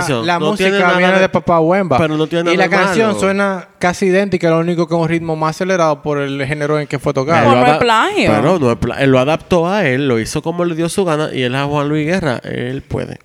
[0.00, 0.26] Adaptación.
[0.26, 1.96] la, No música viene de- de Papá Wemba.
[1.98, 3.20] pero no tiene Y la canción malo.
[3.20, 6.86] suena casi idéntica, lo único que es un ritmo más acelerado por el género en
[6.88, 7.50] que fue Pero tocado.
[7.52, 8.30] no Él lo es plagio.
[8.30, 11.04] Pero no es pla- Él lo adaptó a él, lo hizo como le dio su
[11.04, 12.40] gana y él a Juan Luis Guerra.
[12.42, 13.18] Él puede.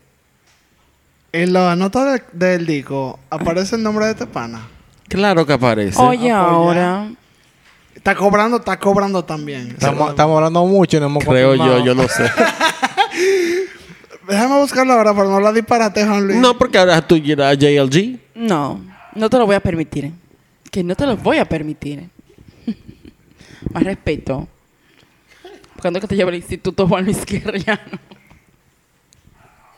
[1.34, 4.62] En la nota de- del disco aparece el nombre de este pana.
[5.08, 6.00] Claro que aparece.
[6.02, 6.40] Oye, Apoya.
[6.40, 7.08] ahora.
[7.96, 9.70] Está cobrando, está cobrando también.
[9.72, 11.80] Estamos, estamos hablando mucho y no hemos Creo confirmado.
[11.80, 12.24] yo, yo no sé.
[14.32, 16.40] Déjame buscarlo ahora para no la disparate, Juan Luis.
[16.40, 18.18] no, porque ahora tú llegas a JLG.
[18.36, 18.80] No,
[19.14, 20.10] no te lo voy a permitir.
[20.72, 22.10] Que no te lo voy a permitir.
[23.74, 24.48] Más respeto.
[25.82, 28.00] Cuando que te lleva el Instituto Juan Luis Guerrillano.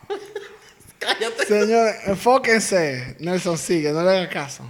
[1.48, 3.18] Señores, enfóquense.
[3.22, 4.64] Nelson, sigue, no le hagas caso.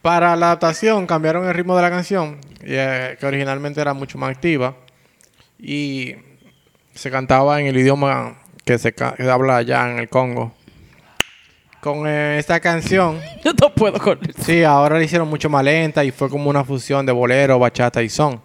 [0.00, 4.30] Para la adaptación cambiaron el ritmo de la canción, eh, que originalmente era mucho más
[4.30, 4.76] activa,
[5.58, 6.14] y
[6.94, 8.94] se cantaba en el idioma que se,
[9.30, 10.52] habla allá en el Congo.
[11.80, 14.42] Con eh, esta canción, Yo no puedo con eso.
[14.42, 18.02] sí, ahora la hicieron mucho más lenta y fue como una fusión de bolero, bachata
[18.02, 18.40] y son.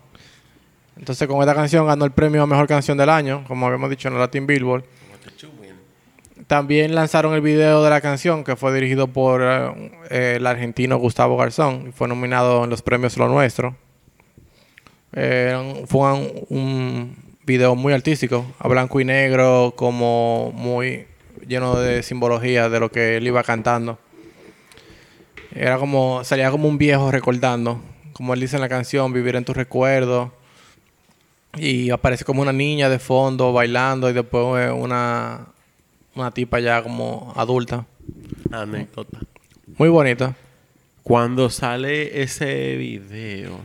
[0.97, 4.09] Entonces con esta canción ganó el premio a Mejor Canción del Año, como habíamos dicho
[4.09, 4.83] en el Latin Billboard.
[6.47, 11.37] También lanzaron el video de la canción que fue dirigido por eh, el argentino Gustavo
[11.37, 13.77] Garzón y fue nominado en los premios Lo Nuestro.
[15.13, 21.07] Eh, fue un, un video muy artístico, a blanco y negro, como muy
[21.47, 23.97] lleno de simbología de lo que él iba cantando.
[25.55, 27.81] Era como, salía como un viejo recordando,
[28.13, 30.29] como él dice en la canción, vivir en tus recuerdos.
[31.57, 35.47] Y aparece como una niña de fondo bailando y después eh, una,
[36.13, 37.87] una tipa ya como adulta.
[38.51, 39.21] Anécdota.
[39.75, 40.35] Muy bonita.
[41.01, 43.59] Cuando sale ese video,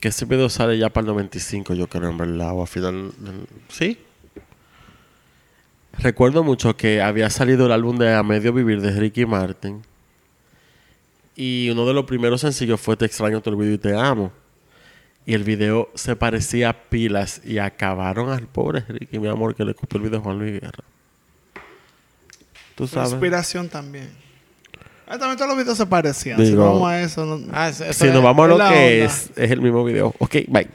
[0.00, 3.12] que ese video sale ya para el 95, yo creo, en verdad, o a final.
[3.68, 3.98] ¿Sí?
[5.98, 9.82] Recuerdo mucho que había salido el álbum de A Medio Vivir de Ricky Martin.
[11.34, 14.32] Y uno de los primeros sencillos fue Te extraño, te olvido y te amo.
[15.24, 19.64] Y el video se parecía a pilas y acabaron al pobre Ricky, mi amor, que
[19.64, 20.84] le copió el video a Juan Luis Guerra.
[22.74, 23.12] Tú sabes.
[23.12, 24.25] Inspiración también.
[25.08, 26.36] Ah, también todos los videos se parecían.
[26.38, 28.48] si Digo- no vamos a eso, no- Ah, eso- eso Si es- nos vamos a
[28.48, 28.76] lo que onda.
[28.76, 30.12] es, es el mismo video.
[30.18, 30.68] Ok, bye.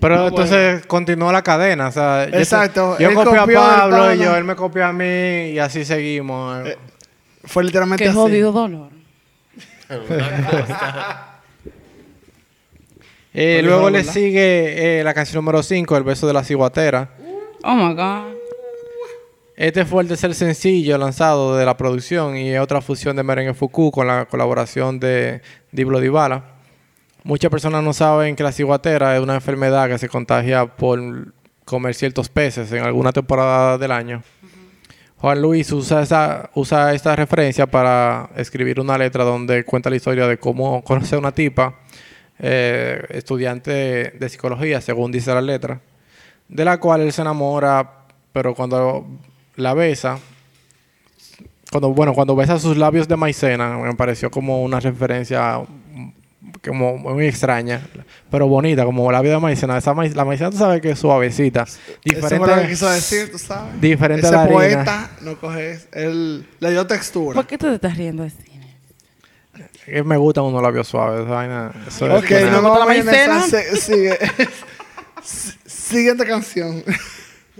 [0.00, 1.88] Pero entonces continuó la cadena.
[1.88, 4.88] O sea, yo Exacto, Yo, él copio a copió Pablo y yo, él me copia
[4.88, 6.66] a mí y así seguimos.
[6.66, 6.76] Eh,
[7.44, 8.18] Fue literalmente Qué así.
[8.18, 8.90] jodido dolor.
[13.34, 17.10] Eh, luego le sigue eh, la canción número 5, El beso de la ciguatera.
[17.62, 18.37] Oh my God.
[19.58, 23.90] Este fue el tercer sencillo lanzado de la producción y otra fusión de Merengue Fuku
[23.90, 25.42] con la colaboración de
[25.72, 26.44] Diblo Dybala.
[27.24, 31.00] Muchas personas no saben que la ciguatera es una enfermedad que se contagia por
[31.64, 34.22] comer ciertos peces en alguna temporada del año.
[35.16, 40.28] Juan Luis usa, esa, usa esta referencia para escribir una letra donde cuenta la historia
[40.28, 41.80] de cómo conoce a una tipa,
[42.38, 45.80] eh, estudiante de psicología, según dice la letra,
[46.46, 49.04] de la cual él se enamora, pero cuando
[49.58, 50.18] la besa,
[51.70, 56.08] cuando, bueno, cuando besa sus labios de maicena, me pareció como una referencia mm,
[56.64, 57.86] como muy extraña,
[58.30, 59.76] pero bonita, como labio de maicena.
[59.76, 61.64] Esa maic- la maicena tú sabes que es suavecita.
[61.64, 63.80] Eso fue lo que Diferente, quiso decir, tú sabes.
[63.80, 64.54] diferente a Ese la harina.
[64.56, 65.86] poeta no coge eso.
[65.92, 67.34] Él le dio textura.
[67.34, 68.36] ¿Por qué tú te estás riendo así?
[69.84, 71.22] Que me gustan unos labios suaves.
[71.24, 73.76] esa vaina, eso es Ok, no ¿Te gusta la a esa- maicena?
[73.76, 74.18] Sigue.
[75.66, 76.82] Siguiente canción.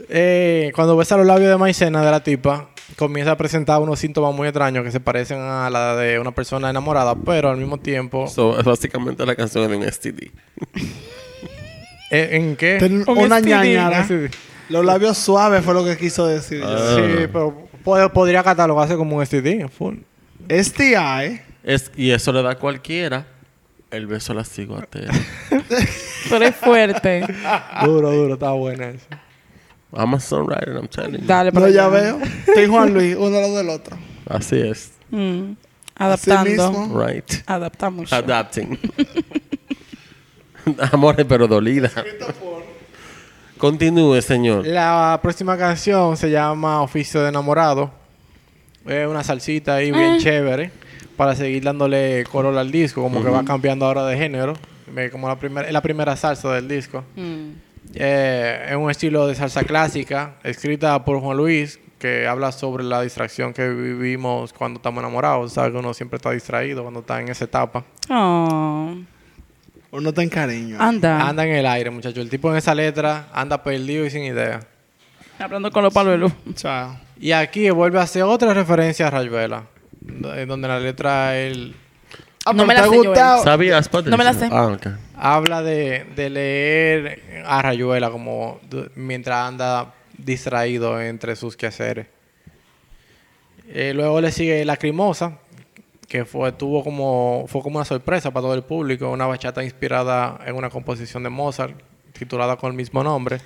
[0.09, 4.34] Eh, cuando besa los labios de maicena de la tipa, comienza a presentar unos síntomas
[4.34, 8.26] muy extraños que se parecen a la de una persona enamorada, pero al mismo tiempo...
[8.28, 10.30] So, es básicamente la canción de un STD.
[12.11, 12.76] ¿eh, ¿En qué?
[12.78, 14.07] Ten Un una ñañara.
[14.68, 16.62] Los labios suaves fue lo que quiso decir.
[16.64, 16.94] Ah.
[16.96, 19.68] Sí, pero pod- podría catalogarse como un STD.
[19.68, 19.96] Full.
[20.51, 21.40] STI.
[21.64, 23.26] Es, y eso le da a cualquiera
[23.90, 25.12] el beso a la ciguatera.
[26.30, 27.24] Pero es fuerte.
[27.84, 29.07] Duro, duro, está buena eso.
[29.93, 31.26] I'm a songwriter, I'm telling you.
[31.26, 32.18] Dale para No, ya veo.
[32.47, 33.97] Estoy Juan Luis, uno lado del otro.
[34.28, 34.93] Así es.
[35.11, 35.53] Mm.
[35.95, 36.70] Así Adaptando.
[36.72, 37.01] mismo.
[37.07, 37.32] Right.
[37.47, 38.12] Adaptamos.
[38.12, 38.78] Adapting.
[40.93, 41.91] Amores, pero dolida.
[43.57, 44.66] Continúe, señor.
[44.66, 47.91] La próxima canción se llama Oficio de Enamorado.
[48.86, 50.18] Es una salsita ahí bien Ah.
[50.20, 50.70] chévere
[51.16, 54.55] para seguir dándole color al disco, como que va cambiando ahora de género.
[54.93, 57.05] Ve Como la primera, es la primera salsa del disco.
[57.16, 57.51] Mm.
[57.95, 63.03] Eh, es un estilo de salsa clásica, escrita por Juan Luis, que habla sobre la
[63.03, 65.53] distracción que vivimos cuando estamos enamorados.
[65.53, 67.84] Sabes que uno siempre está distraído cuando está en esa etapa.
[68.11, 68.95] Oh.
[69.91, 70.76] Uno está en cariño.
[70.78, 71.26] Anda.
[71.28, 72.20] Anda en el aire, muchacho.
[72.20, 74.61] El tipo en esa letra anda perdido y sin idea.
[75.39, 76.32] Hablando con los palos de luz.
[76.55, 76.97] Chao.
[77.18, 79.64] Y aquí vuelve a hacer otra referencia a Rayuela,
[80.36, 81.74] en donde la letra él
[82.45, 83.45] Ah, No me la sé, gustado.
[83.45, 84.11] ¿Sabías, Patricia?
[84.11, 84.49] No me la sé.
[84.51, 84.86] Ah, ok.
[85.18, 88.60] Habla de, de leer a Rayuela como
[88.94, 92.06] mientras anda distraído entre sus quehaceres.
[93.68, 95.38] Eh, luego le sigue Lacrimosa,
[96.08, 100.40] que fue, tuvo como, fue como una sorpresa para todo el público, una bachata inspirada
[100.46, 101.78] en una composición de Mozart,
[102.12, 103.38] titulada con el mismo nombre,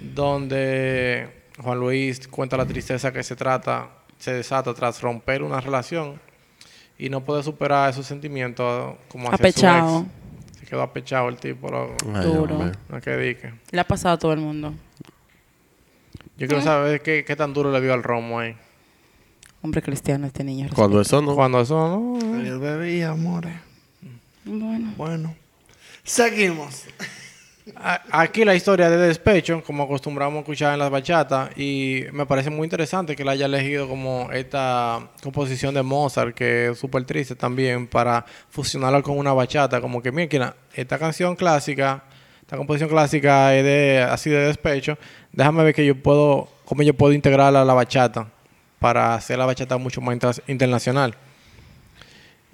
[0.00, 1.28] donde
[1.62, 6.18] Juan Luis cuenta la tristeza que se trata, se desata tras romper una relación
[6.98, 10.23] y no puede superar esos sentimientos como hacia su ex.
[10.64, 11.94] Se quedó apechado el tipo, loco.
[12.14, 12.56] Ay, Duro.
[12.56, 12.78] hombre.
[12.88, 13.52] No que dique.
[13.70, 14.72] Le ha pasado a todo el mundo.
[16.38, 18.56] Yo quiero saber qué, qué tan duro le dio al romo ahí.
[19.60, 20.70] Hombre cristiano este niño.
[20.74, 21.34] Cuando eso no.
[21.34, 22.18] Cuando eso, ¿no?
[22.40, 23.52] El bebía, amores.
[24.46, 24.94] Bueno.
[24.96, 25.36] Bueno.
[26.02, 26.84] Seguimos.
[28.10, 32.50] Aquí la historia de despecho, como acostumbramos a escuchar en las bachatas, y me parece
[32.50, 37.34] muy interesante que la haya elegido como esta composición de Mozart, que es súper triste
[37.34, 39.80] también, para fusionarla con una bachata.
[39.80, 42.04] Como que, mira, esta canción clásica,
[42.42, 44.98] esta composición clásica es de, así de despecho,
[45.32, 48.28] déjame ver que yo puedo, cómo yo puedo integrarla a la bachata,
[48.78, 51.16] para hacer la bachata mucho más inter- internacional.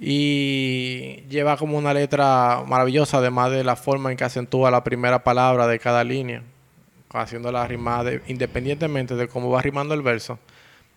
[0.03, 5.23] Y lleva como una letra maravillosa, además de la forma en que acentúa la primera
[5.23, 6.43] palabra de cada línea,
[7.13, 10.39] haciéndola rimar de- independientemente de cómo va rimando el verso.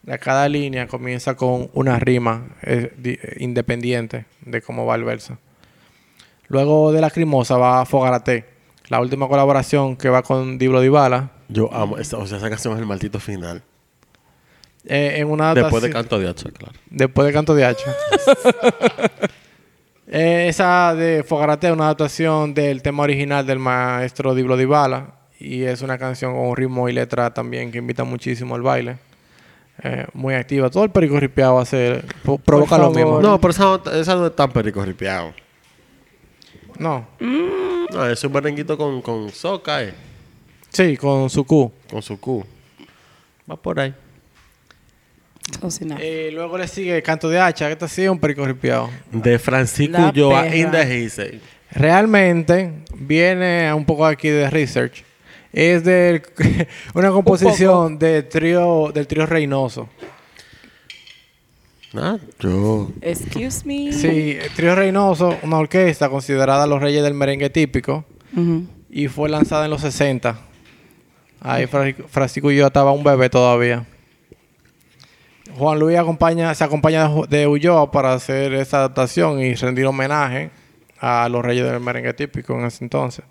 [0.03, 5.37] De cada línea comienza con una rima eh, eh, independiente de cómo va el verso.
[6.47, 8.45] Luego de Lacrimosa va Fogarate,
[8.87, 11.31] la última colaboración que va con Diblo Dybala.
[11.49, 11.95] Yo amo.
[11.95, 13.63] O sea, esa canción es el maldito final.
[14.85, 16.73] Eh, en una Después de Canto de Hacha, claro.
[16.89, 17.95] Después de Canto de Hacha.
[20.15, 25.15] Eh, esa de Fogarate es una adaptación del tema original del maestro Diblo Dybala.
[25.39, 28.97] Y es una canción con un ritmo y letra también que invita muchísimo al baile.
[29.81, 30.69] Eh, muy activa.
[30.69, 32.03] Todo el perico ripiado hace,
[32.45, 33.21] provoca lo mismo.
[33.21, 35.33] No, pero esa, no- esa no es tan perico ripiado.
[36.77, 37.07] No.
[37.19, 39.93] No, es un merenguito con, con soca, eh.
[40.69, 41.71] Sí, con su Q.
[41.89, 42.45] Con su Q.
[43.49, 43.93] Va por ahí.
[45.99, 48.89] Eh, luego le sigue Canto de Hacha, que este sí es un perico ripiado.
[49.11, 50.55] De Francisco La Ulloa perra.
[50.55, 51.39] in the Heisei.
[51.71, 55.03] Realmente viene un poco aquí de research.
[55.51, 56.21] Es de
[56.93, 59.89] una composición de trío, del trío Reynoso.
[61.95, 62.91] Ah, yo.
[63.01, 63.91] Excuse me.
[63.93, 68.03] Sí, el trío Reynoso, una orquesta considerada los reyes del merengue típico
[68.89, 70.39] y fue lanzada en los 60.
[71.41, 73.85] Ahí Fra- Francisco y yo estaba un bebé todavía.
[75.57, 80.49] Juan Luis acompaña, se acompaña de Ulloa para hacer esta adaptación y rendir homenaje
[80.99, 83.25] a los reyes del merengue típico en ese entonces.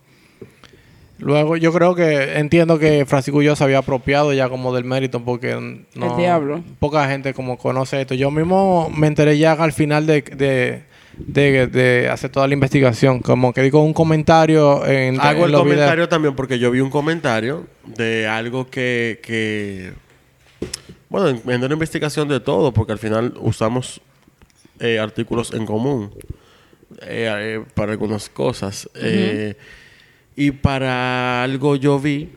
[1.19, 5.25] Luego yo creo que entiendo que Francisco Ulloa se había apropiado ya como del mérito
[5.25, 5.55] porque
[5.95, 6.63] no, El diablo.
[6.81, 8.15] poca gente como conoce esto.
[8.15, 10.83] Yo mismo me enteré ya al final de, de,
[11.17, 13.21] de- de hacer toda la investigación.
[13.21, 15.63] Como que digo un comentario en Hago en el videos.
[15.63, 19.93] comentario también porque yo vi un comentario de algo que, que
[21.13, 24.01] bueno, en, en una investigación de todo, porque al final usamos
[24.81, 26.11] eh, artículos en común
[27.03, 28.89] eh, eh, para algunas cosas.
[28.95, 29.55] Eh,
[30.35, 32.31] y para algo yo vi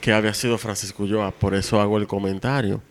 [0.00, 2.82] que había sido Francisco Ulloa, por eso hago el comentario.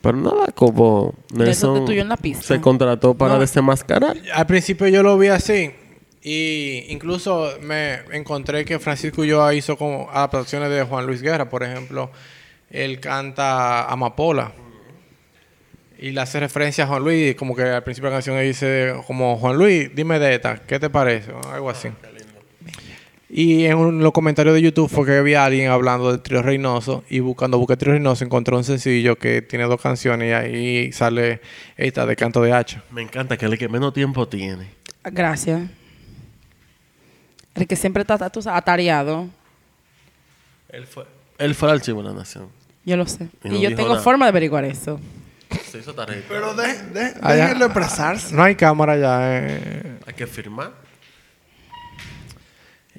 [0.00, 2.42] Pero nada, como Nelson en la pista.
[2.44, 3.40] se contrató para No.
[3.40, 4.16] desenmascarar.
[4.32, 5.72] Al principio yo lo vi así.
[6.22, 11.62] Y incluso me encontré que Francisco Ulloa hizo como adaptaciones de Juan Luis Guerra, por
[11.62, 12.10] ejemplo.
[12.70, 14.52] Él canta Amapola.
[15.98, 18.46] Y le hace referencia a Juan Luis, como que al principio de la canción él
[18.48, 21.32] dice como Juan Luis, dime de esta, ¿qué te parece?
[21.32, 21.88] O algo así.
[23.28, 27.02] Y en un- los comentarios de YouTube fue que había alguien hablando del trío Reynoso
[27.08, 31.40] y buscando busqué trío Reynoso encontró un sencillo que tiene dos canciones y ahí sale
[31.76, 32.84] esta de Canto de Hacha.
[32.90, 34.68] Me encanta que el que menos tiempo tiene.
[35.02, 35.62] Gracias.
[37.54, 38.18] El que siempre está
[38.54, 39.28] atareado.
[40.68, 41.04] Él fue,
[41.38, 42.48] él fue al archivo de la nación.
[42.84, 43.28] Yo lo sé.
[43.44, 44.00] Y Y, no yo tengo nada.
[44.00, 45.00] forma de averiguar eso.
[45.70, 46.22] Se hizo tarea.
[46.28, 48.34] Pero de, de- Allá- déjenlo expresarse.
[48.34, 49.18] No hay cámara ya.
[49.38, 49.98] eh.
[50.06, 50.72] Hay que firmar.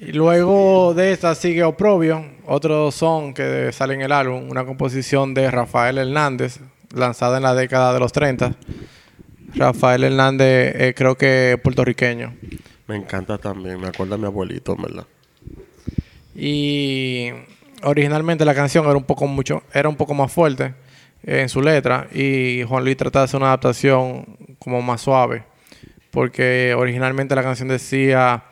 [0.00, 5.34] Y luego de esta sigue Oprobio, otro son que sale en el álbum, una composición
[5.34, 6.60] de Rafael Hernández,
[6.94, 8.54] lanzada en la década de los 30.
[9.56, 12.34] Rafael Hernández eh, creo que puertorriqueño.
[12.86, 13.80] Me encanta también.
[13.80, 15.04] Me acuerda a mi abuelito, verdad.
[16.34, 17.30] Y
[17.82, 20.74] originalmente la canción era un poco mucho, era un poco más fuerte
[21.24, 25.44] eh, en su letra y Juan Luis trataba de hacer una adaptación como más suave,
[26.10, 28.44] porque originalmente la canción decía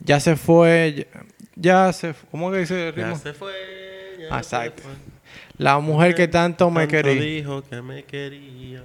[0.00, 1.06] ya se fue,
[1.56, 3.16] ya, ya se, fu-", ¿cómo que dice el Ya ritmo?
[3.18, 3.52] se fue.
[4.18, 4.82] ya se exacto.
[4.82, 4.92] fue.
[5.58, 7.22] La mujer que tanto me Tanto quería.
[7.22, 8.82] dijo que me quería.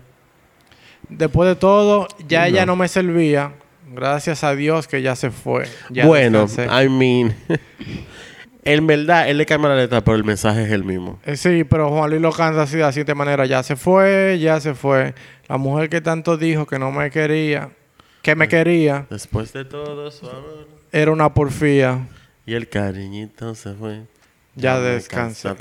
[1.10, 2.46] Después de todo, ya No.
[2.48, 3.54] ella no me servía.
[3.90, 5.64] Gracias a Dios que ya se fue.
[5.90, 6.84] Ya bueno, descansé.
[6.86, 7.34] I mean.
[8.74, 11.20] en verdad, él le cambia la letra, pero el mensaje es el mismo.
[11.26, 13.46] Eh, sí, pero Juan Luis lo canta así de la siguiente manera.
[13.46, 15.14] Ya se fue, ya se fue.
[15.48, 17.70] La mujer que tanto dijo que no me quería,
[18.22, 20.68] que me quería, Después de todo su amor.
[20.92, 22.08] era una porfía.
[22.46, 24.02] Y el cariñito se fue.
[24.56, 25.56] Ya me descansa.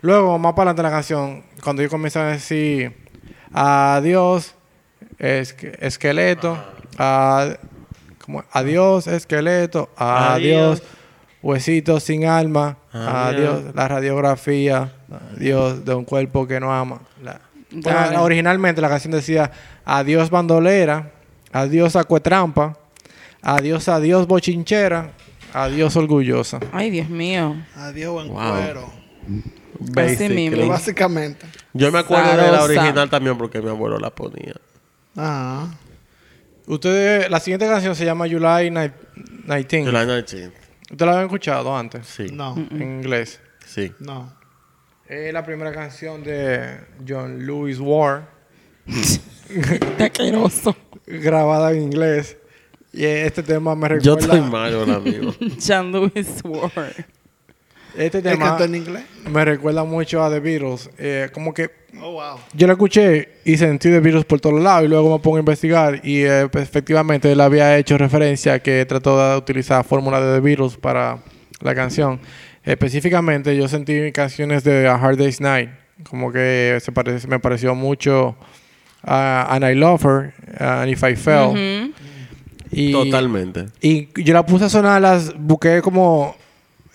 [0.00, 2.92] Luego, más para adelante la canción, cuando yo comienzo a decir
[3.52, 4.54] adiós,
[5.18, 6.58] esque- esqueleto,
[8.18, 10.82] como, adiós, esqueleto, adiós, Adiós.
[11.44, 12.78] Huesitos sin alma.
[12.92, 14.92] Ah, adiós, la radiografía.
[15.36, 17.00] Adiós de un cuerpo que no ama.
[17.22, 17.40] La-
[17.70, 18.16] Bueno, Dale.
[18.18, 19.50] originalmente la canción decía
[19.84, 21.10] adiós bandolera,
[21.52, 22.78] adiós acuetrampa,
[23.42, 25.10] adiós adiós bochinchera,
[25.52, 26.60] adiós orgullosa.
[26.72, 27.56] Ay, Dios mío.
[27.76, 28.52] Adiós, buen Wow.
[28.52, 28.90] cuero.
[30.30, 30.68] Mismo.
[30.68, 31.46] Básicamente.
[31.72, 34.54] Yo me acuerdo de la original también porque mi abuelo la ponía.
[35.16, 35.68] Ajá.
[36.66, 38.90] Ustedes, la siguiente canción se llama July Ni-
[39.56, 39.90] 19.
[39.90, 40.63] July 19.
[40.94, 42.06] ¿Ustedes la habían escuchado antes?
[42.06, 42.26] Sí.
[42.32, 43.40] No, En inglés.
[43.66, 43.92] Sí.
[43.98, 44.32] no.
[45.08, 48.22] Es la primera canción de John Lewis Ward,
[49.98, 50.74] Qué asqueroso.
[51.06, 52.36] grabada en inglés.
[52.92, 54.36] Y este tema me Yo recuerda...
[54.36, 55.34] estoy mal ahora amigo.
[55.58, 56.92] Jean Louis Ward.
[57.96, 59.02] Este ¿Él tema en inglés?
[59.30, 60.90] me recuerda mucho a The Beatles.
[60.98, 61.70] Eh, como que
[62.02, 62.38] Oh, wow.
[62.54, 65.40] yo la escuché y sentí The Beatles por todos lados y luego me pongo a
[65.40, 70.40] investigar y eh, efectivamente él había hecho referencia que trató de utilizar fórmula de The
[70.40, 71.18] Beatles para
[71.60, 72.18] la canción.
[72.64, 75.70] Específicamente yo sentí canciones de A Hard Day's Night
[76.08, 78.36] como que se parece, me pareció mucho
[79.04, 81.92] a And I Love Her and If I Fell.
[82.72, 83.66] Y, Totalmente.
[83.80, 86.34] y yo la puse a sonar, las busqué como.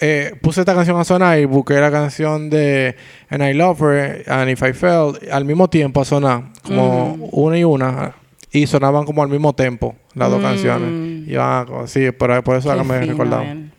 [0.02, 2.96] Eh, puse esta canción a sonar y busqué la canción de
[3.30, 7.58] And I Love Her and If I Fell al mismo tiempo a sonar, como una
[7.58, 8.16] y una.
[8.52, 10.44] Y sonaban como al mismo tiempo las dos Mm.
[10.44, 11.28] canciones.
[11.28, 13.44] Y ah, como- sí, por, por eso Qué me recordaba.
[13.46, 13.72] él.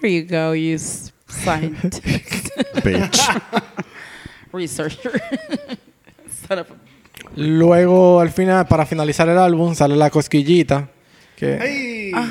[0.00, 2.04] There you go, you scientist.
[2.84, 3.20] Bitch.
[4.52, 5.12] Researcher.
[6.48, 6.74] Son of a-
[7.36, 10.88] Luego, al final, para finalizar el álbum, sale la cosquillita.
[11.36, 12.10] Que ¡Ay!
[12.14, 12.28] Ah.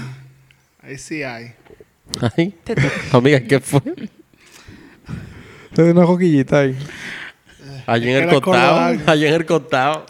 [0.83, 1.53] Ahí sí hay.
[2.35, 2.55] Ay.
[3.11, 3.81] Amiga, ¿qué fue?
[5.73, 6.77] Tiene una cosquillita ahí.
[7.85, 8.99] Allí en el costado.
[9.07, 10.05] Allí en el costado.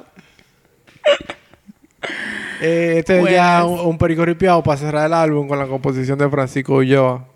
[2.62, 6.18] Eh, este es ya un, un perico ripiado para cerrar el álbum con la composición
[6.18, 7.28] de Francisco Ulloa.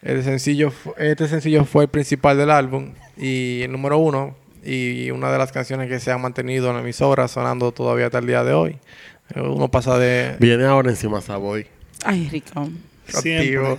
[0.00, 4.34] El sencillo, este sencillo fue el principal del álbum y el número uno
[4.64, 8.18] y una de las canciones que se han mantenido en la emisora sonando todavía hasta
[8.18, 8.78] el día de hoy.
[9.34, 11.66] Eh, Uno pasa de Viene ahora encima Savoy.
[12.04, 12.68] Ay, rico.
[13.14, 13.78] activo.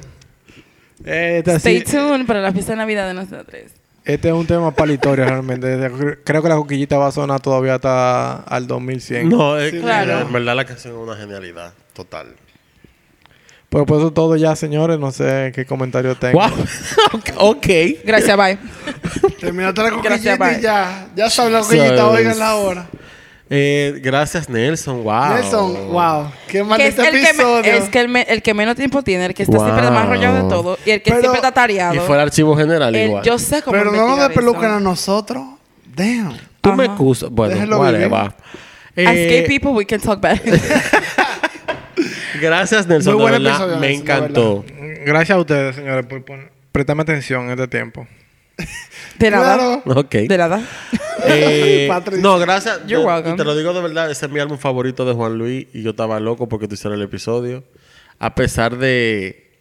[1.05, 3.61] Eh, Este, Stay tuned para la fiesta de Navidad de nosotros.
[4.05, 5.67] este es un tema para la historia realmente.
[6.23, 9.29] Creo que la coquillita va a sonar todavía hasta al 2100.
[9.29, 10.21] No, es Sí, que claro.
[10.21, 11.73] en verdad la canción es una genialidad.
[11.93, 12.27] Total.
[13.69, 14.99] Pues por eso todo ya, señores.
[14.99, 16.39] No sé qué comentario tengo.
[16.39, 16.51] Wow.
[17.51, 17.67] ok.
[18.05, 18.57] Gracias, bye.
[19.39, 20.59] Terminaste la Gracias, coquillita bye.
[20.59, 21.07] y ya.
[21.15, 22.87] Ya sabes la coquillita, oigan la hora.
[23.55, 25.03] Eh, gracias, Nelson.
[25.03, 25.33] Wow.
[25.35, 26.31] Nelson, wow.
[26.47, 27.71] Qué Que es maldito el que, me- episodio.
[27.73, 30.43] es que el, me- el que menos tiempo tiene, el que está siempre más rollado
[30.43, 31.93] de todo y el que Pero- siempre está tareado.
[31.93, 33.23] Y fue el archivo general El- igual.
[33.23, 35.43] yo sé cómo Pero no nos despelucan a nosotros.
[35.95, 36.35] Damn.
[36.61, 37.29] Tú me excusas.
[37.29, 38.09] Bueno, Déjelo whatever.
[38.09, 38.33] vivir.
[39.07, 40.41] As Eh, gay people, we can talk back.
[42.41, 43.13] Gracias, Nelson.
[43.13, 44.65] Muy de buen verdad, episodio, me Nelson, encantó.
[45.05, 48.07] Gracias a ustedes, señores, por poner- prestarme atención en este tiempo.
[49.19, 49.55] De nada.
[49.83, 49.99] Claro.
[49.99, 50.11] Ok.
[50.11, 50.61] De nada.
[51.25, 52.79] Eh, no, gracias.
[52.87, 53.33] You're Yo- welcome.
[53.33, 55.81] y te lo digo de verdad, ese es mi álbum favorito de Juan Luis y
[55.83, 57.63] yo estaba loco porque tú hicieras el episodio.
[58.19, 59.52] A pesar de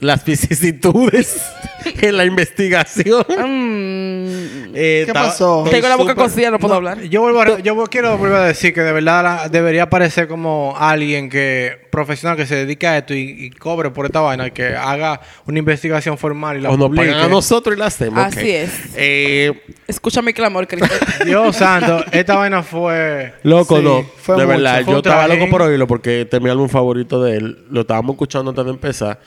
[0.00, 1.40] las vicisitudes
[2.00, 3.24] en la investigación.
[3.28, 5.64] Mm, Eh, ¿Qué pasó?
[5.68, 7.02] tengo la boca cosida, no puedo hablar.
[7.02, 10.74] Yo vuelvo a- yo quiero volver a decir que de verdad la- debería parecer como
[10.78, 14.76] alguien que profesional que se dedique a esto y, y cobre por esta vaina, que
[14.76, 17.08] haga una investigación formal y la O nos publique.
[17.10, 18.24] pagan a nosotros y la hacemos.
[18.24, 18.70] Así es.
[18.94, 19.52] Eh,
[19.88, 20.94] Escucha mi clamor, Cristo.
[21.26, 24.04] Dios santo, esta vaina fue Loco, Sí, no.
[24.18, 24.56] fue de mucho.
[24.56, 27.64] verdad, Fue yo estaba loco por oírlo porque este es mi álbum favorito de él.
[27.70, 29.18] Lo estábamos escuchando antes de empezar.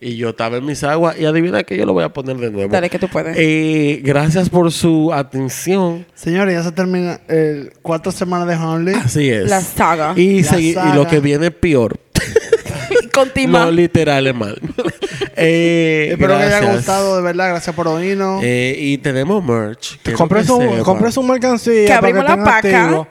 [0.00, 1.18] Y yo estaba en mis aguas.
[1.18, 2.70] Y adivina que yo lo voy a poner de nuevo.
[2.70, 3.36] Dale, que tú puedes.
[3.38, 6.04] Eh, gracias por su atención.
[6.14, 8.92] Señores, ya se termina el cuatro semanas de Honly.
[8.94, 9.48] Así es.
[9.48, 10.12] La saga.
[10.16, 11.98] Y, La y lo que viene es peor.
[13.14, 13.66] Continúa.
[13.66, 14.60] No literal es mal.
[15.36, 16.76] Eh, Espero que haya gracias.
[16.76, 17.48] gustado, de verdad.
[17.48, 18.40] Gracias por oírnos.
[18.44, 19.98] Eh, y tenemos merch.
[20.16, 20.60] Compré su,
[21.10, 21.82] su mercancía.
[21.82, 23.08] Que para abrimos la paca.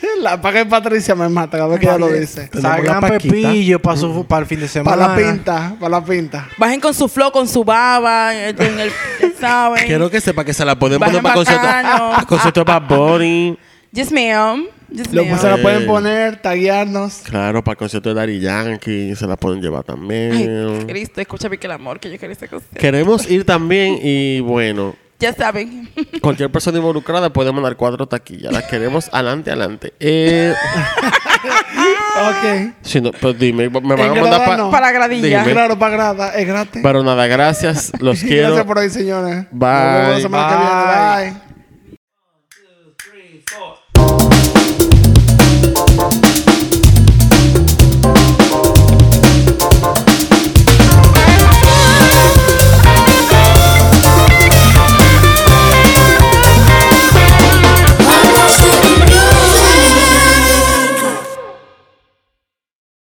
[0.20, 2.48] La paga de Patricia me mata cada vez que ella lo dice.
[2.60, 4.96] Salgan pepillo para, su, para el fin de semana.
[4.96, 6.48] Para la pinta, para la pinta.
[6.58, 8.90] Bajen con su flow, con su baba, en el,
[9.40, 9.84] ¿saben?
[9.86, 11.62] Quiero que sepa que se la pueden poner para concierto.
[11.66, 13.58] Para concierto de Bad Bunny.
[13.92, 14.66] Yes, ma'am.
[14.88, 15.38] Ma'am.
[15.38, 15.62] se la Eh.
[15.62, 17.18] pueden poner, taguearnos.
[17.24, 19.14] Claro, para el concierto de Daddy Yankee.
[19.16, 20.32] Se la pueden llevar también.
[20.32, 22.66] Ay, Cristo, escúchame que el amor que yo quería esa cosa.
[22.74, 25.88] Queremos ir también y bueno, Ya saben.
[26.22, 28.52] cualquier persona involucrada puede mandar cuatro taquillas.
[28.52, 29.94] Las queremos adelante, adelante.
[30.00, 30.54] Eh,
[32.16, 32.72] Ok.
[32.82, 34.70] si no, pues dime, me van a mandar pa- no.
[34.70, 35.40] Para gradilla.
[35.42, 35.52] Dime.
[35.52, 36.34] Claro, para grada.
[36.34, 36.80] Es gratis.
[36.82, 37.92] Pero nada, gracias.
[38.00, 38.48] Los quiero.
[38.48, 39.46] Gracias por ahí, señores.
[39.50, 39.68] Bye.
[39.68, 41.30] Nos vemos la semana que viene.
[41.30, 41.30] Bye.
[41.32, 41.45] Bye.